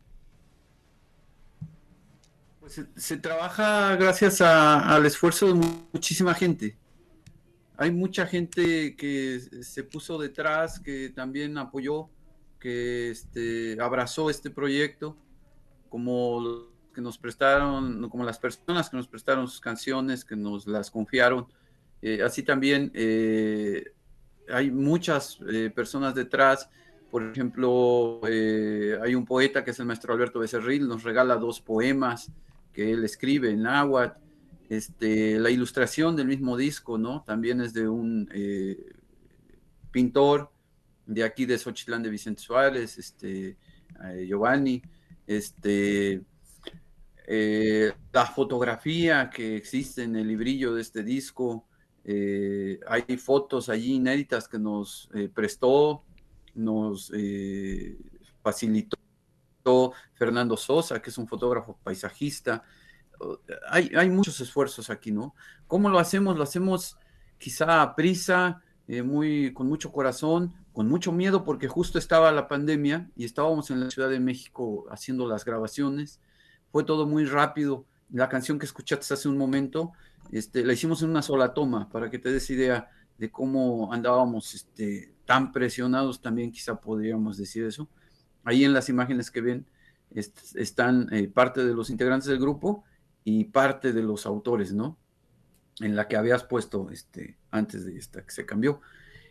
[2.60, 5.54] Pues se, trabaja gracias al esfuerzo de
[5.92, 6.78] muchísima gente
[7.76, 12.08] hay mucha gente que se puso detrás, que también apoyó,
[12.60, 15.16] que este, abrazó este proyecto,
[15.88, 20.90] como que nos prestaron, como las personas que nos prestaron sus canciones, que nos las
[20.90, 21.46] confiaron.
[22.00, 23.92] Eh, así también eh,
[24.48, 26.70] hay muchas eh, personas detrás.
[27.10, 32.32] Por ejemplo, hay un poeta que es el maestro Alberto Becerril, nos regala dos poemas
[32.72, 34.23] que él escribe en náhuatl.
[34.68, 37.22] Este, la ilustración del mismo disco, ¿no?
[37.22, 38.94] También es de un eh,
[39.90, 40.50] pintor
[41.06, 43.58] de aquí de Xochitlán de Vicente Suárez, este,
[44.04, 44.82] eh, Giovanni,
[45.26, 46.22] este,
[47.26, 51.66] eh, la fotografía que existe en el librillo de este disco,
[52.06, 56.04] hay fotos allí inéditas que nos prestó,
[56.54, 57.10] nos
[58.42, 58.98] facilitó
[60.12, 62.62] Fernando Sosa, que es un fotógrafo paisajista,
[63.68, 65.34] hay, muchos esfuerzos aquí, ¿no?
[65.66, 66.36] ¿Cómo lo hacemos?
[66.36, 66.98] Lo hacemos
[67.38, 72.48] quizá a prisa, eh, muy, con mucho corazón, con mucho miedo, porque justo estaba la
[72.48, 76.20] pandemia y estábamos en la Ciudad de México haciendo las grabaciones.
[76.70, 77.86] Fue todo muy rápido.
[78.10, 79.92] La canción que escuchaste hace un momento,
[80.32, 84.54] este, la hicimos en una sola toma, para que te des idea de cómo andábamos
[84.54, 87.88] este, tan presionados, también quizá podríamos decir eso.
[88.44, 89.66] Ahí en las imágenes que ven
[90.10, 92.84] están eh, parte de los integrantes del grupo
[93.24, 94.98] y parte de los autores, ¿no?
[95.80, 98.80] En la que habías puesto este, antes de esta que se cambió.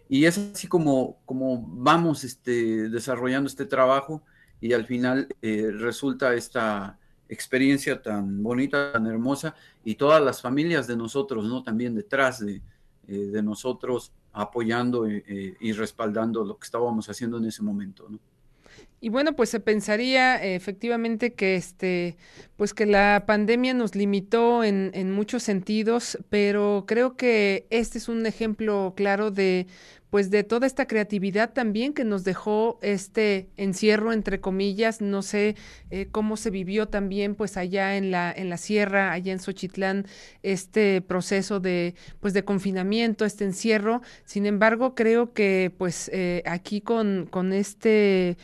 [0.10, 4.23] Y es así como, como vamos este, desarrollando este trabajo
[4.60, 10.88] y al final eh, resulta esta experiencia tan bonita, tan hermosa y todas las familias
[10.88, 11.63] de nosotros, ¿no?
[11.63, 12.62] También detrás de,
[13.08, 18.19] eh, nosotros apoyando eh, y respaldando lo que estábamos haciendo en ese momento, ¿no?
[19.03, 22.15] Y bueno, pues se pensaría eh, efectivamente que este,
[22.55, 28.07] pues que la pandemia nos limitó en, en, muchos sentidos, pero creo que este es
[28.07, 29.67] un ejemplo claro de
[30.13, 35.01] pues de toda esta creatividad también que nos dejó este encierro entre comillas.
[35.01, 35.55] No sé
[35.89, 40.05] eh, cómo se vivió también pues allá en la en la sierra allá en Xochitlán
[40.43, 44.03] este proceso de pues de confinamiento este encierro.
[44.23, 48.38] Sin embargo creo que pues eh, aquí con con este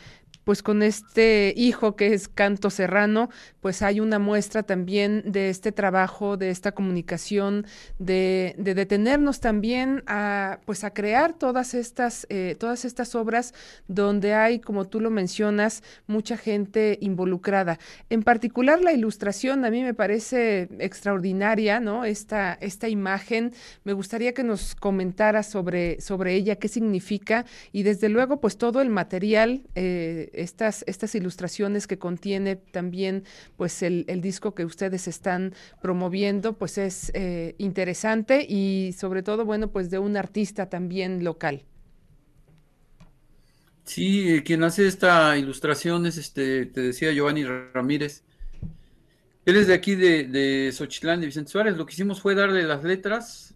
[0.50, 5.70] pues con este hijo que es Canto Serrano, pues hay una muestra también de este
[5.70, 7.66] trabajo, de esta comunicación,
[8.00, 13.54] de, de detenernos también a pues a crear todas estas, eh, todas estas obras
[13.86, 17.78] donde hay, como tú lo mencionas, mucha gente involucrada.
[18.08, 22.04] En particular la ilustración a mí me parece extraordinaria, ¿no?
[22.04, 23.52] Esta, esta imagen,
[23.84, 28.80] me gustaría que nos comentara sobre, sobre ella, qué significa y desde luego pues todo
[28.80, 29.62] el material.
[29.76, 33.24] Eh, estas, estas ilustraciones que contiene también
[33.56, 39.44] pues el, el disco que ustedes están promoviendo, pues es eh, interesante y sobre todo,
[39.44, 41.64] bueno, pues de un artista también local.
[43.84, 48.22] Sí, quien hace esta ilustración es este, te decía Giovanni Ramírez.
[49.46, 51.76] Él es de aquí de, de Xochitlán, de Vicente Suárez.
[51.76, 53.54] Lo que hicimos fue darle las letras,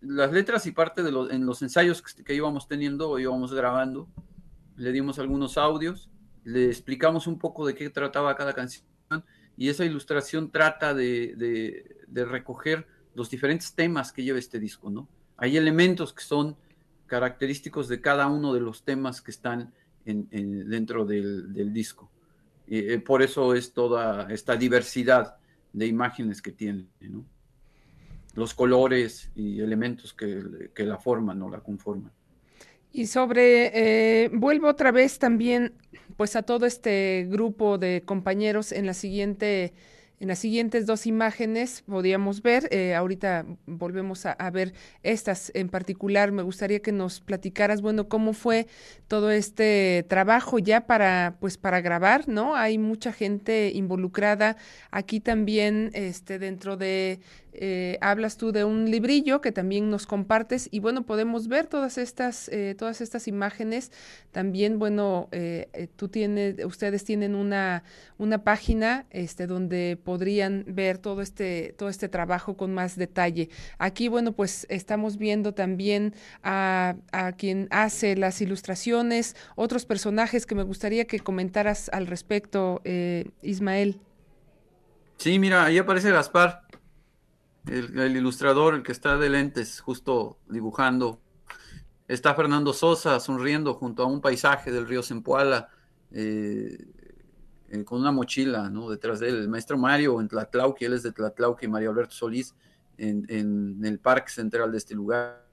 [0.00, 4.08] las letras y parte de los, en los ensayos que, que íbamos teniendo, íbamos grabando.
[4.76, 6.10] Le dimos algunos audios
[6.48, 8.86] le explicamos un poco de qué trataba cada canción
[9.56, 14.88] y esa ilustración trata de, de, de, recoger los diferentes temas que lleva este disco,
[14.88, 15.08] ¿no?
[15.36, 16.56] Hay elementos que son
[17.06, 19.74] característicos de cada uno de los temas que están
[20.06, 22.10] en, en, dentro del, del disco.
[22.66, 25.36] Eh, por eso es toda esta diversidad
[25.72, 27.26] de imágenes que tiene, ¿no?
[28.34, 32.12] Los colores y elementos que, que la forman o la conforman.
[32.92, 35.74] Y sobre, eh, vuelvo otra vez también,
[36.18, 39.72] pues a todo este grupo de compañeros en la siguiente
[40.20, 46.32] en las siguientes dos imágenes podíamos ver, eh, ahorita volvemos a, ver estas en particular,
[46.32, 48.66] me gustaría que nos platicaras, bueno, cómo fue
[49.06, 52.56] todo este trabajo ya para, pues para grabar, ¿no?
[52.56, 54.56] Hay mucha gente involucrada
[54.90, 57.20] aquí también, este, dentro de
[57.60, 61.98] eh, hablas tú de un librillo que también nos compartes y bueno, podemos ver todas
[61.98, 63.90] estas, eh, todas estas imágenes.
[64.32, 67.82] También, bueno, eh tú tienes, ustedes tienen una,
[68.18, 73.50] una página este, donde podrían ver todo este, todo este trabajo con más detalle.
[73.76, 80.54] Aquí, bueno, pues estamos viendo también a, a quien hace las ilustraciones, otros personajes que
[80.54, 82.80] me gustaría que comentaras al respecto,
[83.42, 84.00] Ismael.
[85.18, 86.62] Sí, mira, ahí aparece Gaspar
[87.66, 91.20] el, el, ilustrador, el que está de lentes, justo dibujando.
[92.06, 95.68] Está Fernando Sosa sonriendo junto a un paisaje del río Zempoala,
[96.12, 96.78] eh,
[97.84, 98.90] con una mochila, ¿no?
[98.90, 99.36] Detrás de él.
[99.36, 102.54] El maestro Mario en Tlatlauque, él es de Tlatlauque, y Mario Alberto Solís
[102.98, 105.46] en, el parque central de este lugar.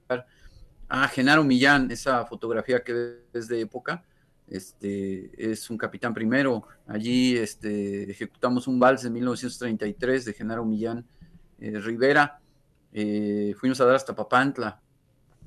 [0.88, 4.04] Ah, Genaro Millán, esa fotografía que es de época,
[4.46, 6.66] este, es un capitán primero.
[6.86, 11.04] Allí este, ejecutamos un vals de 1933 de Genaro Millán
[11.58, 12.40] eh, Rivera,
[12.92, 14.80] eh, fuimos a dar hasta Papantla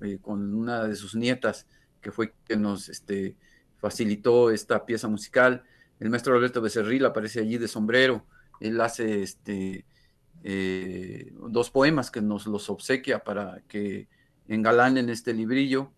[0.02, 1.68] eh, con una de sus nietas,
[2.02, 3.36] que fue quien nos este,
[3.78, 5.64] facilitó esta pieza musical.
[6.00, 8.26] El maestro Roberto Becerril aparece allí de sombrero.
[8.60, 9.86] Él hace este,
[10.44, 14.08] eh, dos poemas que nos los obsequia para que
[14.48, 15.92] engalanen este librillo.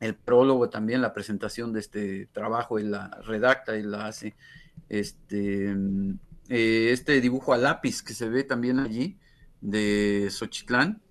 [0.00, 4.36] El prólogo también, la presentación de este trabajo, él la redacta y la hace.
[4.88, 5.74] Este,
[6.48, 9.18] eh, este dibujo a lápiz que se ve también allí
[9.60, 11.02] de Xochitlán,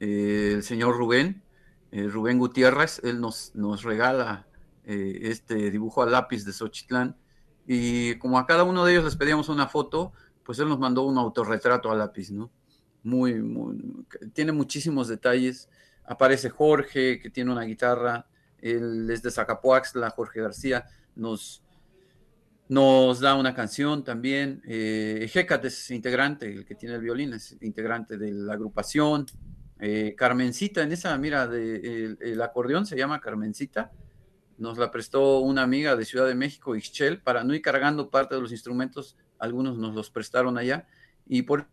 [0.00, 1.42] eh, el señor Rubén,
[1.92, 4.48] Rubén Gutiérrez, él nos, nos regala
[4.86, 7.16] eh, este dibujo a lápiz de Xochitlán
[7.66, 10.12] y como a cada uno de ellos les pedíamos una foto,
[10.44, 12.50] pues él nos mandó un autorretrato a lápiz, ¿no?
[13.02, 15.68] Muy, muy, tiene muchísimos detalles.
[16.06, 18.26] Aparece Jorge, que tiene una guitarra,
[18.58, 21.62] él es de Zacapuaxtla, Jorge García, nos,
[22.68, 24.62] nos da una canción también.
[24.66, 29.26] Eh, es integrante, el que tiene el violín, es integrante de la agrupación.
[29.80, 33.92] Eh, Carmencita, en esa, mira, de, el, acordeón se llama Carmencita.
[34.58, 38.34] Nos la prestó una amiga de Ciudad de México, Ixchel, para no ir cargando parte
[38.34, 39.16] de los instrumentos.
[39.38, 40.86] Algunos nos los prestaron allá.
[41.26, 41.66] Y por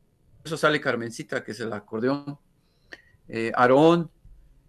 [0.44, 2.40] eso sale Carmencita, que es el acordeón.
[3.28, 4.10] Eh, Aarón,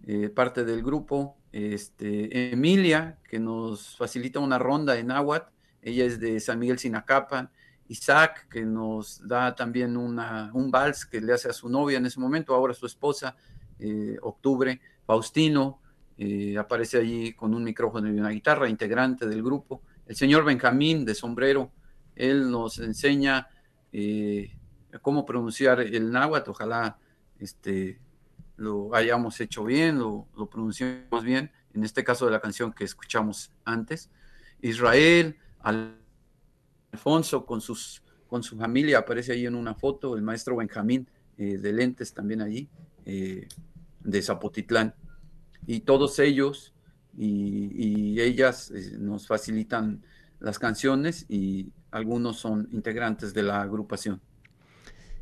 [0.05, 5.49] eh, parte del grupo, este, Emilia, que nos facilita una ronda en Aguat,
[5.83, 7.51] ella es de San Miguel Sinacapan,
[7.89, 12.07] Isaac, que nos da también una, un vals que le hace a su novia en
[12.07, 13.37] ese momento, ahora su esposa,
[13.79, 15.82] eh, octubre, Faustino,
[16.19, 21.05] eh, aparece allí con un micrófono y una guitarra, integrante del grupo, el señor Benjamín
[21.05, 21.73] de Sombrero,
[22.15, 23.49] él nos enseña
[23.93, 24.55] eh,
[25.01, 26.99] cómo pronunciar el náhuatl, ojalá
[27.39, 27.99] este,
[28.57, 33.51] lo hayamos hecho bien, lo, pronunciamos bien, en este caso de la canción que escuchamos
[33.65, 34.11] antes.
[34.61, 35.39] Israel,
[36.93, 41.09] Alfonso con, sus, con su familia, aparece ahí en una foto, el maestro Benjamín
[41.39, 42.69] eh, de lentes también allí,
[43.05, 44.95] de Zapotitlán.
[45.67, 46.75] Y todos ellos
[47.17, 50.03] y, y ellas eh, nos facilitan
[50.41, 54.21] las canciones y algunos son integrantes de la agrupación.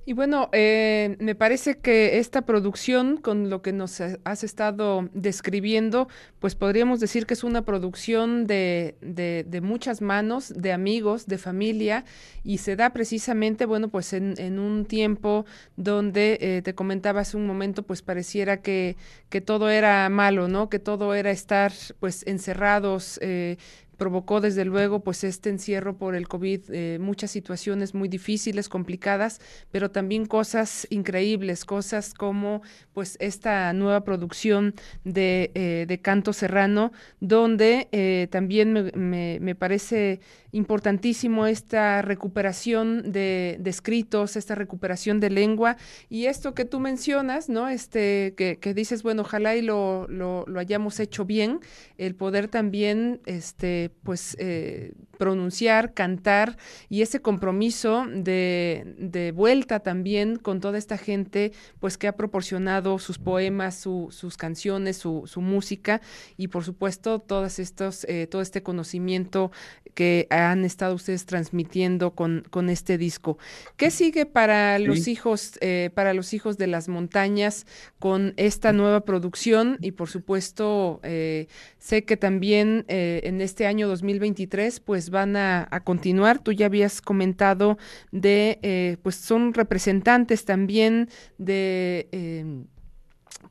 [0.07, 6.09] Y bueno, eh, me parece que esta producción, con lo que nos has estado describiendo,
[6.39, 12.05] pues podríamos decir que es una producción de, de, muchas manos, de amigos, de familia,
[12.43, 15.45] y se da precisamente, bueno, pues en, un tiempo
[15.77, 18.97] donde eh, te comentaba hace un momento, pues pareciera que,
[19.29, 20.71] que todo era malo, ¿no?
[20.71, 23.19] Que todo era estar pues encerrados.
[23.23, 23.59] Eh,
[24.01, 29.43] provocó desde luego pues este encierro por el COVID eh, muchas situaciones muy difíciles, complicadas,
[29.71, 32.63] pero también cosas increíbles, cosas como
[32.95, 34.75] pues esta nueva producción
[35.05, 40.21] de, eh, de Canto Serrano, donde eh, también me, me, parece
[40.53, 45.77] importantísimo esta recuperación de, de, escritos, esta recuperación de lengua
[46.09, 47.69] y esto que tú mencionas, ¿no?
[47.69, 51.61] Este, que, que dices, bueno, ojalá y lo, lo, lo hayamos hecho bien,
[51.99, 56.57] el poder también, este, pues eh, pronunciar, cantar
[56.89, 62.99] y ese compromiso de, de, vuelta también con toda esta gente pues que ha proporcionado
[62.99, 66.01] sus poemas, su, sus canciones, su, su, música
[66.39, 69.53] y por supuesto todas estos, eh, todo este conocimiento
[69.93, 73.37] que han estado ustedes transmitiendo con, con este disco.
[73.77, 77.67] ¿Qué sigue para los hijos, eh, para los hijos de las montañas
[77.99, 79.77] con esta nueva producción?
[79.83, 86.39] Y por supuesto, eh, sé que también en este año 2023, pues van a, continuar.
[86.39, 87.79] Tú ya habías comentado
[88.13, 91.09] de, pues son representantes también
[91.39, 92.67] de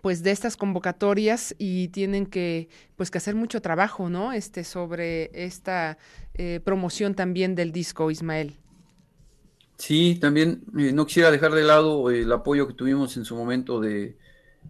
[0.02, 4.32] pues de estas convocatorias y tienen que pues que hacer mucho trabajo, ¿no?
[4.32, 5.98] Este sobre esta
[6.36, 8.58] eh, promoción también del disco, Ismael.
[9.78, 13.80] Sí, también eh, no quisiera dejar de lado el apoyo que tuvimos en su momento
[13.80, 14.18] de,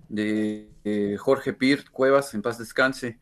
[0.10, 3.18] eh, Jorge Pirt Cuevas, en paz descanse.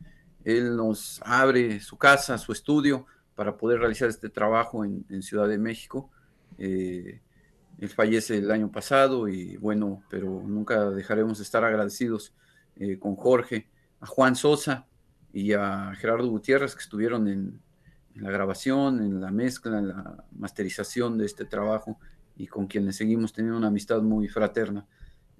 [0.48, 5.58] Él nos abre su casa, su estudio, para poder realizar este trabajo en, Ciudad de
[5.58, 6.10] México.
[6.56, 7.20] Eh,
[7.78, 12.32] él fallece el año pasado y bueno, pero nunca dejaremos de estar agradecidos
[12.76, 13.68] eh, con Jorge,
[14.00, 14.86] a Juan Sosa
[15.34, 17.60] y a Gerardo Gutiérrez que estuvieron en,
[18.14, 22.00] en, la grabación, en la mezcla, en la masterización de este trabajo
[22.38, 24.86] y con quienes seguimos teniendo una amistad muy fraterna.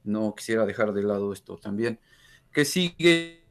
[0.04, 1.98] No quisiera dejar de lado esto también.
[2.52, 3.47] ¿Qué sigue?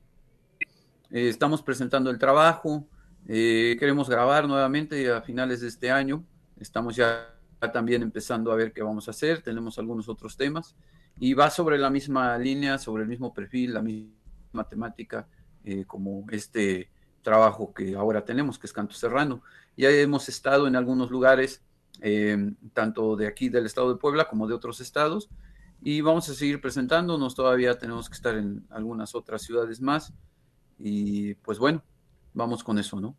[1.10, 2.88] Eh, estamos presentando el trabajo,
[3.28, 6.24] eh, queremos grabar nuevamente a finales de este año.
[6.60, 7.34] Estamos ya
[7.74, 10.76] también empezando a ver qué vamos a hacer, tenemos algunos otros temas
[11.20, 15.28] y va sobre la misma línea, sobre el mismo perfil, la misma temática
[15.64, 16.92] eh, como este
[17.22, 19.42] trabajo que ahora tenemos, que es Canto Serrano.
[19.76, 21.62] Ya hemos estado en algunos lugares,
[22.02, 25.30] eh, tanto de aquí del estado de Puebla como de otros estados,
[25.82, 30.14] y vamos a seguir presentándonos, todavía tenemos que estar en algunas otras ciudades más,
[30.80, 31.84] y pues bueno,
[32.34, 33.16] vamos con eso, ¿no?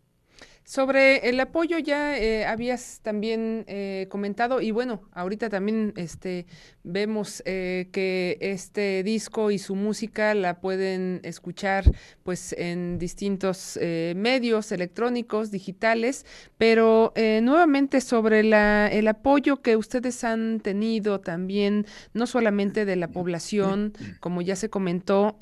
[0.69, 6.45] Sobre el apoyo ya eh, habías también eh, comentado y bueno, ahorita también este,
[6.83, 11.91] vemos eh, que este disco y su música la pueden escuchar
[12.23, 16.27] pues en distintos medios electrónicos, digitales,
[16.59, 22.97] pero eh, nuevamente sobre la, el apoyo que ustedes han tenido también, no solamente de
[22.97, 25.39] la población, como ya se comentó,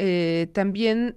[0.52, 1.16] también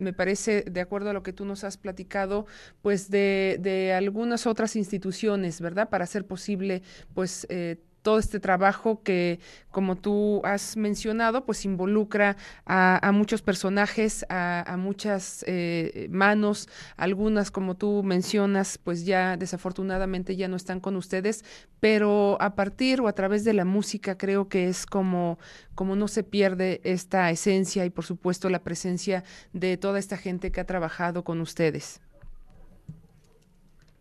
[0.00, 2.46] me parece, de acuerdo a lo que tú nos has platicado,
[2.82, 5.88] pues de, de algunas otras instituciones, ¿verdad?
[5.90, 6.82] Para hacer posible,
[7.14, 9.40] pues, eh, todo este trabajo que,
[9.70, 12.36] como tú has mencionado, pues involucra
[12.66, 20.36] a, muchos personajes, a, a muchas eh, manos, algunas, como tú mencionas, pues ya desafortunadamente
[20.36, 21.44] ya no están con ustedes,
[21.80, 25.38] pero a partir o a través de la música creo que es como,
[25.74, 30.52] como no se pierde esta esencia y por supuesto la presencia de toda esta gente
[30.52, 32.00] que ha trabajado con ustedes.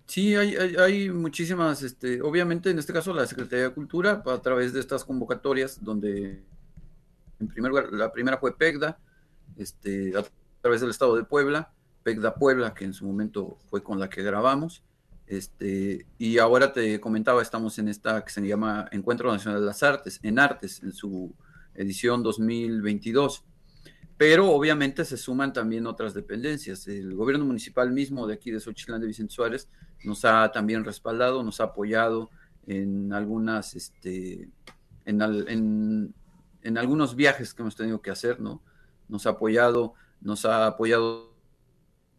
[0.09, 4.41] Sí, hay, hay, hay, muchísimas, este, obviamente en este caso la Secretaría de Cultura, a
[4.41, 6.43] través de estas convocatorias, donde
[7.39, 8.97] en primer lugar, la primera fue PEGDA,
[9.55, 10.25] este, a
[10.61, 14.23] través del Estado de Puebla, PECDA Puebla, que en su momento fue con la que
[14.23, 14.83] grabamos.
[15.27, 19.83] Este, y ahora te comentaba, estamos en esta que se llama Encuentro Nacional de las
[19.83, 21.35] Artes, en Artes, en su
[21.75, 23.45] edición 2022.
[24.19, 26.85] Pero obviamente se suman también otras dependencias.
[26.89, 29.69] El gobierno municipal mismo de aquí de Xochitlán de Vicente Suárez
[30.03, 32.29] nos ha también respaldado, nos ha apoyado
[32.67, 34.49] en algunas, este,
[35.05, 36.13] en,
[36.61, 38.61] en, algunos viajes que hemos tenido que hacer, ¿no?
[39.07, 41.33] Nos ha apoyado, nos ha apoyado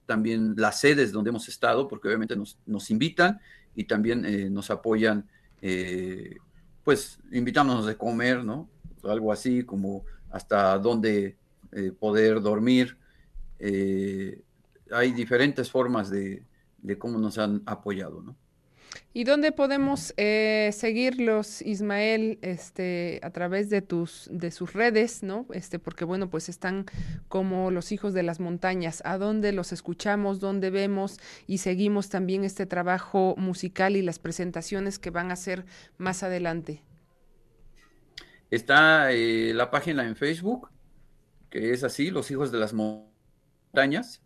[0.07, 3.43] también las sedes donde hemos estado, porque obviamente nos, nos invitan
[3.75, 5.29] y también eh, nos apoyan,
[5.61, 6.39] eh,
[6.83, 8.71] pues invitándonos de comer, ¿no?
[9.05, 11.37] Algo así como hasta dónde
[11.73, 12.99] eh, poder dormir.
[13.61, 16.45] hay diferentes formas de,
[16.79, 18.37] de cómo nos han apoyado, ¿no?
[19.13, 25.47] ¿Y dónde podemos eh, seguirlos, Ismael, este, a través de tus, de sus redes, ¿no?
[25.53, 26.87] Este, porque bueno, pues están
[27.29, 29.03] como los hijos de las montañas.
[29.05, 30.39] ¿A dónde los escuchamos?
[30.39, 31.19] ¿Dónde vemos?
[31.49, 35.65] Y seguimos también este trabajo musical y las presentaciones que van a hacer
[35.99, 36.83] más adelante.
[38.51, 40.69] Está eh, la página en Facebook,
[41.51, 44.23] que es así, Los Hijos de las Montañas,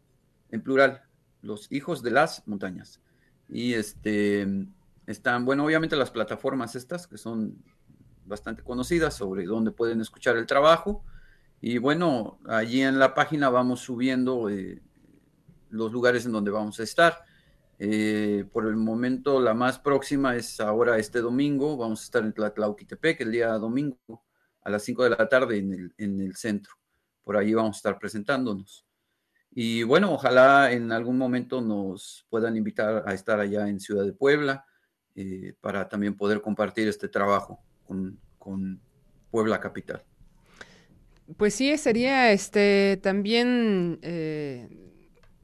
[0.50, 1.02] en plural,
[1.42, 3.00] Los Hijos de las Montañas.
[3.48, 4.46] Y este,
[5.06, 7.56] están, bueno, obviamente las plataformas estas, que son
[8.26, 11.04] bastante conocidas sobre dónde pueden escuchar el trabajo.
[11.60, 14.82] Y bueno, allí en la página vamos subiendo eh,
[15.70, 17.24] los lugares en donde vamos a estar.
[17.78, 21.76] Eh, por el momento, la más próxima es ahora este domingo.
[21.76, 24.24] Vamos a estar en Tlatlauquitepec el día domingo
[24.62, 26.74] a las 5 de la tarde en el, en el centro.
[27.24, 28.86] Por ahí vamos a estar presentándonos.
[29.50, 34.12] Y bueno, ojalá en algún momento nos puedan invitar a estar allá en Ciudad de
[34.12, 34.66] Puebla
[35.14, 38.80] eh, para también poder compartir este trabajo con, con,
[39.30, 40.04] Puebla Capital.
[41.36, 44.68] Pues sí, sería este también eh,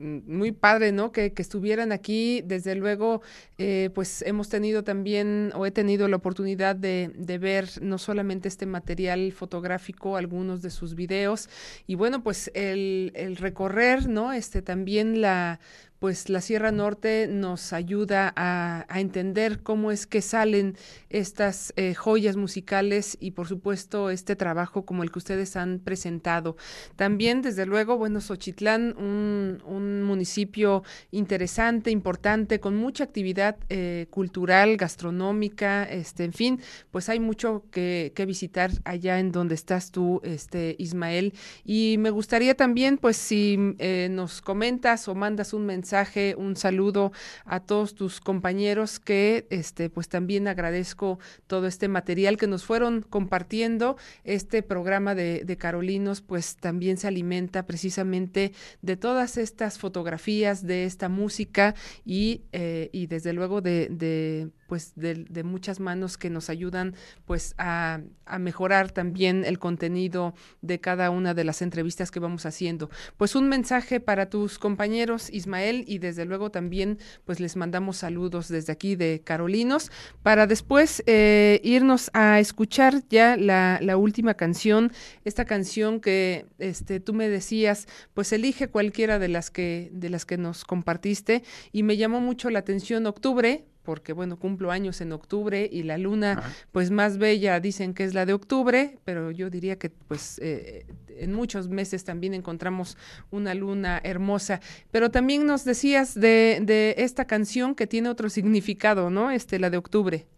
[0.00, 1.12] muy padre, ¿no?
[1.12, 2.42] Que, estuvieran aquí.
[2.44, 3.22] Desde luego,
[3.58, 8.48] eh, pues hemos tenido también, o he tenido la oportunidad de, de, ver no solamente
[8.48, 11.48] este material fotográfico, algunos de sus videos,
[11.86, 14.32] y bueno, pues el, el recorrer, ¿no?
[14.32, 15.60] Este también la
[16.00, 20.76] pues la Sierra Norte nos ayuda a, entender cómo es que salen
[21.10, 26.56] estas eh, joyas musicales y por supuesto este trabajo como el que ustedes han presentado.
[26.96, 34.78] También, desde luego, bueno, Xochitlán, un, un municipio interesante, importante, con mucha actividad eh, cultural,
[34.78, 40.20] gastronómica, este, en fin, pues hay mucho que, que, visitar allá en donde estás tú,
[40.24, 41.34] este, Ismael.
[41.64, 45.89] Y me gustaría también, pues, si eh, nos comentas o mandas un mensaje,
[46.36, 47.12] un saludo
[47.44, 53.02] a todos tus compañeros que este pues también agradezco todo este material que nos fueron
[53.02, 53.96] compartiendo.
[54.24, 61.08] Este programa de, Carolinos pues también se alimenta precisamente de todas estas fotografías, de esta
[61.08, 61.74] música
[62.04, 66.94] y, eh, y desde luego de, de pues de, muchas manos que nos ayudan
[67.24, 72.46] pues a, a, mejorar también el contenido de cada una de las entrevistas que vamos
[72.46, 72.88] haciendo.
[73.16, 78.46] Pues un mensaje para tus compañeros Ismael y desde luego también pues les mandamos saludos
[78.46, 79.90] desde aquí de Carolinos
[80.22, 84.92] para después eh, irnos a escuchar ya la, la, última canción,
[85.24, 90.26] esta canción que este tú me decías pues elige cualquiera de las que de las
[90.26, 91.42] que nos compartiste
[91.72, 95.98] y me llamó mucho la atención octubre porque bueno, cumplo años en octubre y la
[95.98, 100.38] luna pues más bella dicen que es la de octubre, pero yo diría que pues
[100.38, 102.96] eh, en muchos meses también encontramos
[103.32, 104.60] una luna hermosa.
[104.92, 109.32] Pero también nos decías de, de esta canción que tiene otro significado, ¿no?
[109.32, 110.28] Este, la de octubre.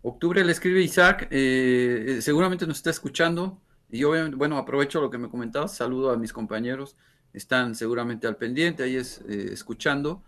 [0.00, 3.60] Octubre le escribe Isaac, eh, eh, seguramente nos está escuchando.
[3.90, 6.96] Y yo, bueno, aprovecho lo que me comentabas, saludo a mis compañeros,
[7.34, 10.22] están seguramente al pendiente, ahí es escuchando.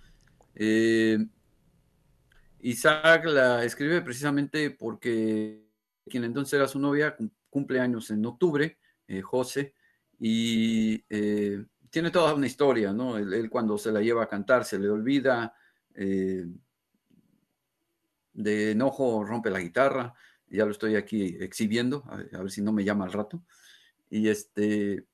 [0.60, 1.24] Eh,
[2.60, 5.68] Isaac la escribe precisamente porque
[6.08, 7.16] quien entonces era su novia
[7.50, 9.74] cumple años en octubre, eh, José,
[10.18, 13.16] y eh, tiene toda una historia, ¿no?
[13.16, 15.54] Él, cuando se la lleva a cantar se le olvida,
[15.94, 16.46] eh,
[18.32, 20.14] de enojo rompe la guitarra,
[20.48, 23.44] ya lo estoy aquí exhibiendo, a, ver si no me llama al rato,
[24.10, 25.06] y este,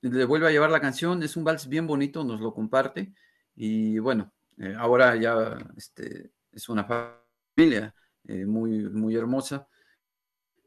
[0.00, 3.12] le vuelve a llevar la canción, es un vals bien bonito, nos lo comparte,
[3.56, 4.32] y bueno,
[4.76, 7.94] ahora ya este, es una familia
[8.24, 9.68] eh, muy, muy hermosa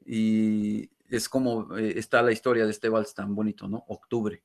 [0.05, 3.83] y es como eh, está la historia de este vals tan bonito, ¿no?
[3.87, 4.43] Octubre.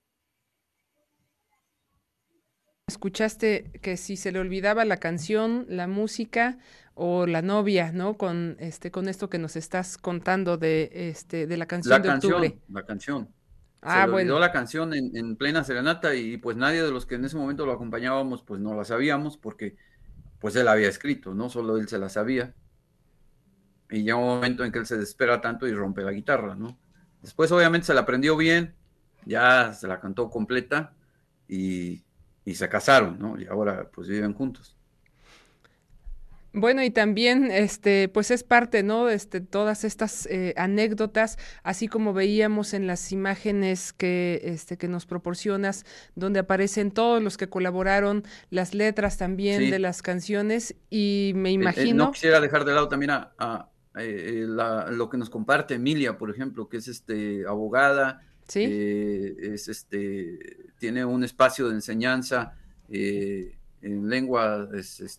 [2.88, 6.58] Escuchaste que si se le olvidaba la canción, la música
[6.94, 8.16] o la novia, ¿no?
[8.16, 12.58] Con este, con esto que nos estás contando de este, de la canción de octubre.
[12.68, 13.28] La canción.
[13.82, 17.16] Ah, se le olvidó la canción en, plena serenata y pues nadie de los que
[17.16, 19.76] en ese momento lo acompañábamos pues no la sabíamos porque
[20.40, 22.54] pues él había escrito, no solo él se la sabía.
[23.90, 26.78] Y llega un momento en que él se desespera tanto y rompe la guitarra, ¿no?
[27.22, 28.74] Después obviamente se la aprendió bien,
[29.24, 30.94] ya se la cantó completa
[31.48, 32.04] y,
[32.44, 33.40] y se casaron, ¿no?
[33.40, 34.75] Y ahora pues viven juntos.
[36.58, 39.10] Bueno, y también, este, pues es parte, ¿no?
[39.10, 45.04] Este, todas estas eh, anécdotas, así como veíamos en las imágenes que, este, que nos
[45.04, 45.84] proporcionas,
[46.14, 51.52] donde aparecen todos los que colaboraron, las letras también de las canciones, y me eh,
[51.52, 52.06] eh, imagino.
[52.06, 56.78] no quisiera dejar de lado también a, lo que nos comparte Emilia, por ejemplo, que
[56.78, 58.62] es este abogada, ¿Sí?
[58.62, 60.38] es este,
[60.78, 62.54] tiene un espacio de enseñanza
[63.86, 64.68] en lengua,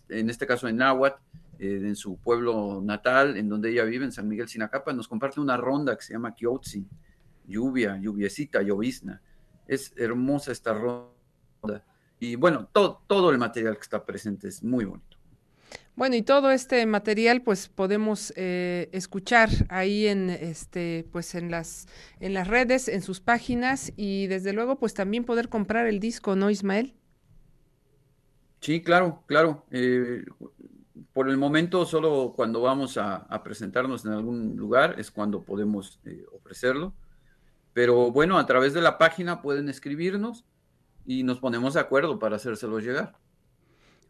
[0.08, 1.20] en este caso en náhuatl,
[1.58, 5.40] eh, en su pueblo natal, en donde ella vive, en San Miguel Sinacapa, nos comparte
[5.40, 6.86] una ronda que se llama Kiotzi,
[7.46, 9.20] lluvia, lluviecita, llovizna.
[9.66, 11.84] Es hermosa esta ronda.
[12.20, 15.16] Y bueno, todo, todo el material que está presente es muy bonito.
[15.96, 21.86] Bueno, y todo este material, pues podemos eh, escuchar ahí en este, pues en las,
[22.20, 26.36] en las redes, en sus páginas, y desde luego, pues también poder comprar el disco,
[26.36, 26.94] ¿no, Ismael?
[28.60, 29.64] Sí, claro, claro.
[29.70, 30.24] Eh,
[31.12, 36.24] por el momento, solo cuando vamos a, presentarnos en algún lugar es cuando podemos eh,
[36.32, 36.94] ofrecerlo.
[37.72, 40.44] Pero bueno, a través de la página pueden escribirnos
[41.06, 43.16] y nos ponemos de acuerdo para hacérselo llegar.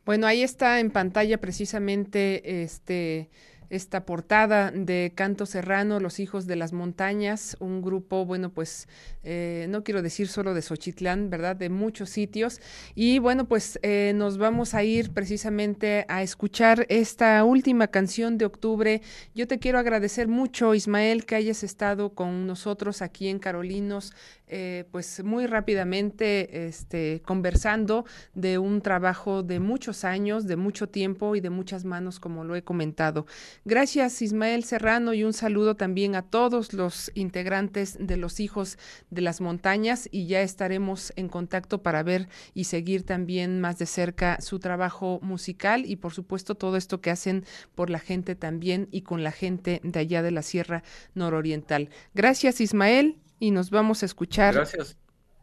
[0.05, 3.31] Bueno, ahí está en pantalla precisamente este
[3.71, 8.89] esta portada de Canto Serrano, Los Hijos de las Montañas, un grupo, bueno, pues
[9.23, 11.57] eh, no quiero decir solo de Xochitlán, ¿verdad?
[11.57, 12.61] De muchos sitios.
[12.95, 18.45] Y bueno, pues eh, nos vamos a ir precisamente a escuchar esta última canción de
[18.45, 19.03] octubre.
[19.35, 24.13] Yo te quiero agradecer mucho, Ismael, que hayas estado con nosotros aquí en Carolinos
[24.49, 31.37] eh, pues muy rápidamente este, conversando de un trabajo de muchos años, de mucho tiempo
[31.37, 33.27] y de muchas manos, como lo he comentado.
[33.65, 38.79] Gracias Ismael Serrano y un saludo también a todos los integrantes de los hijos
[39.11, 43.87] de las montañas y ya estaremos en contacto para ver y seguir también más de
[43.87, 47.45] cerca su trabajo musical y por supuesto todo esto que hacen
[47.75, 50.83] por la gente también y con la gente de allá de la Sierra
[51.15, 51.91] Nororiental.
[52.15, 54.55] Gracias Ismael y nos vamos a escuchar.
[54.55, 54.97] Gracias.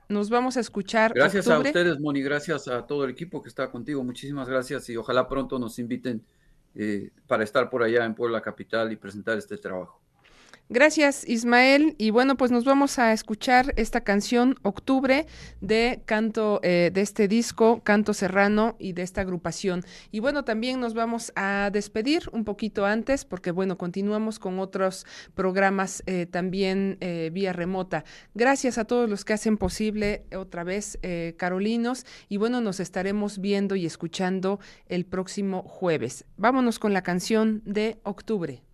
[0.08, 1.14] Nos vamos a escuchar.
[1.14, 4.04] Gracias a ustedes, Moni, gracias a todo el equipo que está contigo.
[4.04, 6.24] Muchísimas gracias y ojalá pronto nos inviten
[6.76, 10.05] eh, para estar por allá en Puebla Capital y presentar este trabajo.
[10.68, 11.94] Gracias Ismael.
[12.00, 15.28] Y bueno pues nos vamos a escuchar esta canción Octubre
[15.62, 19.84] de canto eh, de este disco Canto Serrano y de esta agrupación.
[20.10, 25.06] Y bueno también nos vamos a despedir un poquito antes porque bueno continuamos con otros
[25.36, 28.04] programas eh, también eh, vía remota.
[28.34, 30.98] Gracias a todos los que hacen posible otra vez
[31.38, 36.26] Carolinos y bueno nos estaremos viendo y escuchando el próximo jueves.
[36.38, 38.65] Vámonos con la canción de Octubre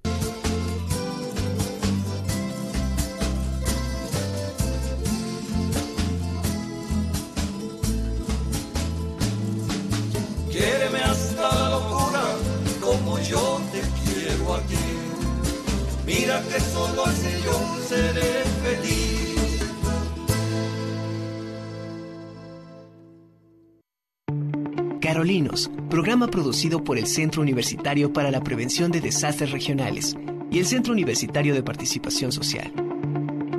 [25.89, 30.15] Programa producido por el Centro Universitario para la Prevención de Desastres Regionales
[30.49, 32.90] y el Centro Universitario de Participación Social.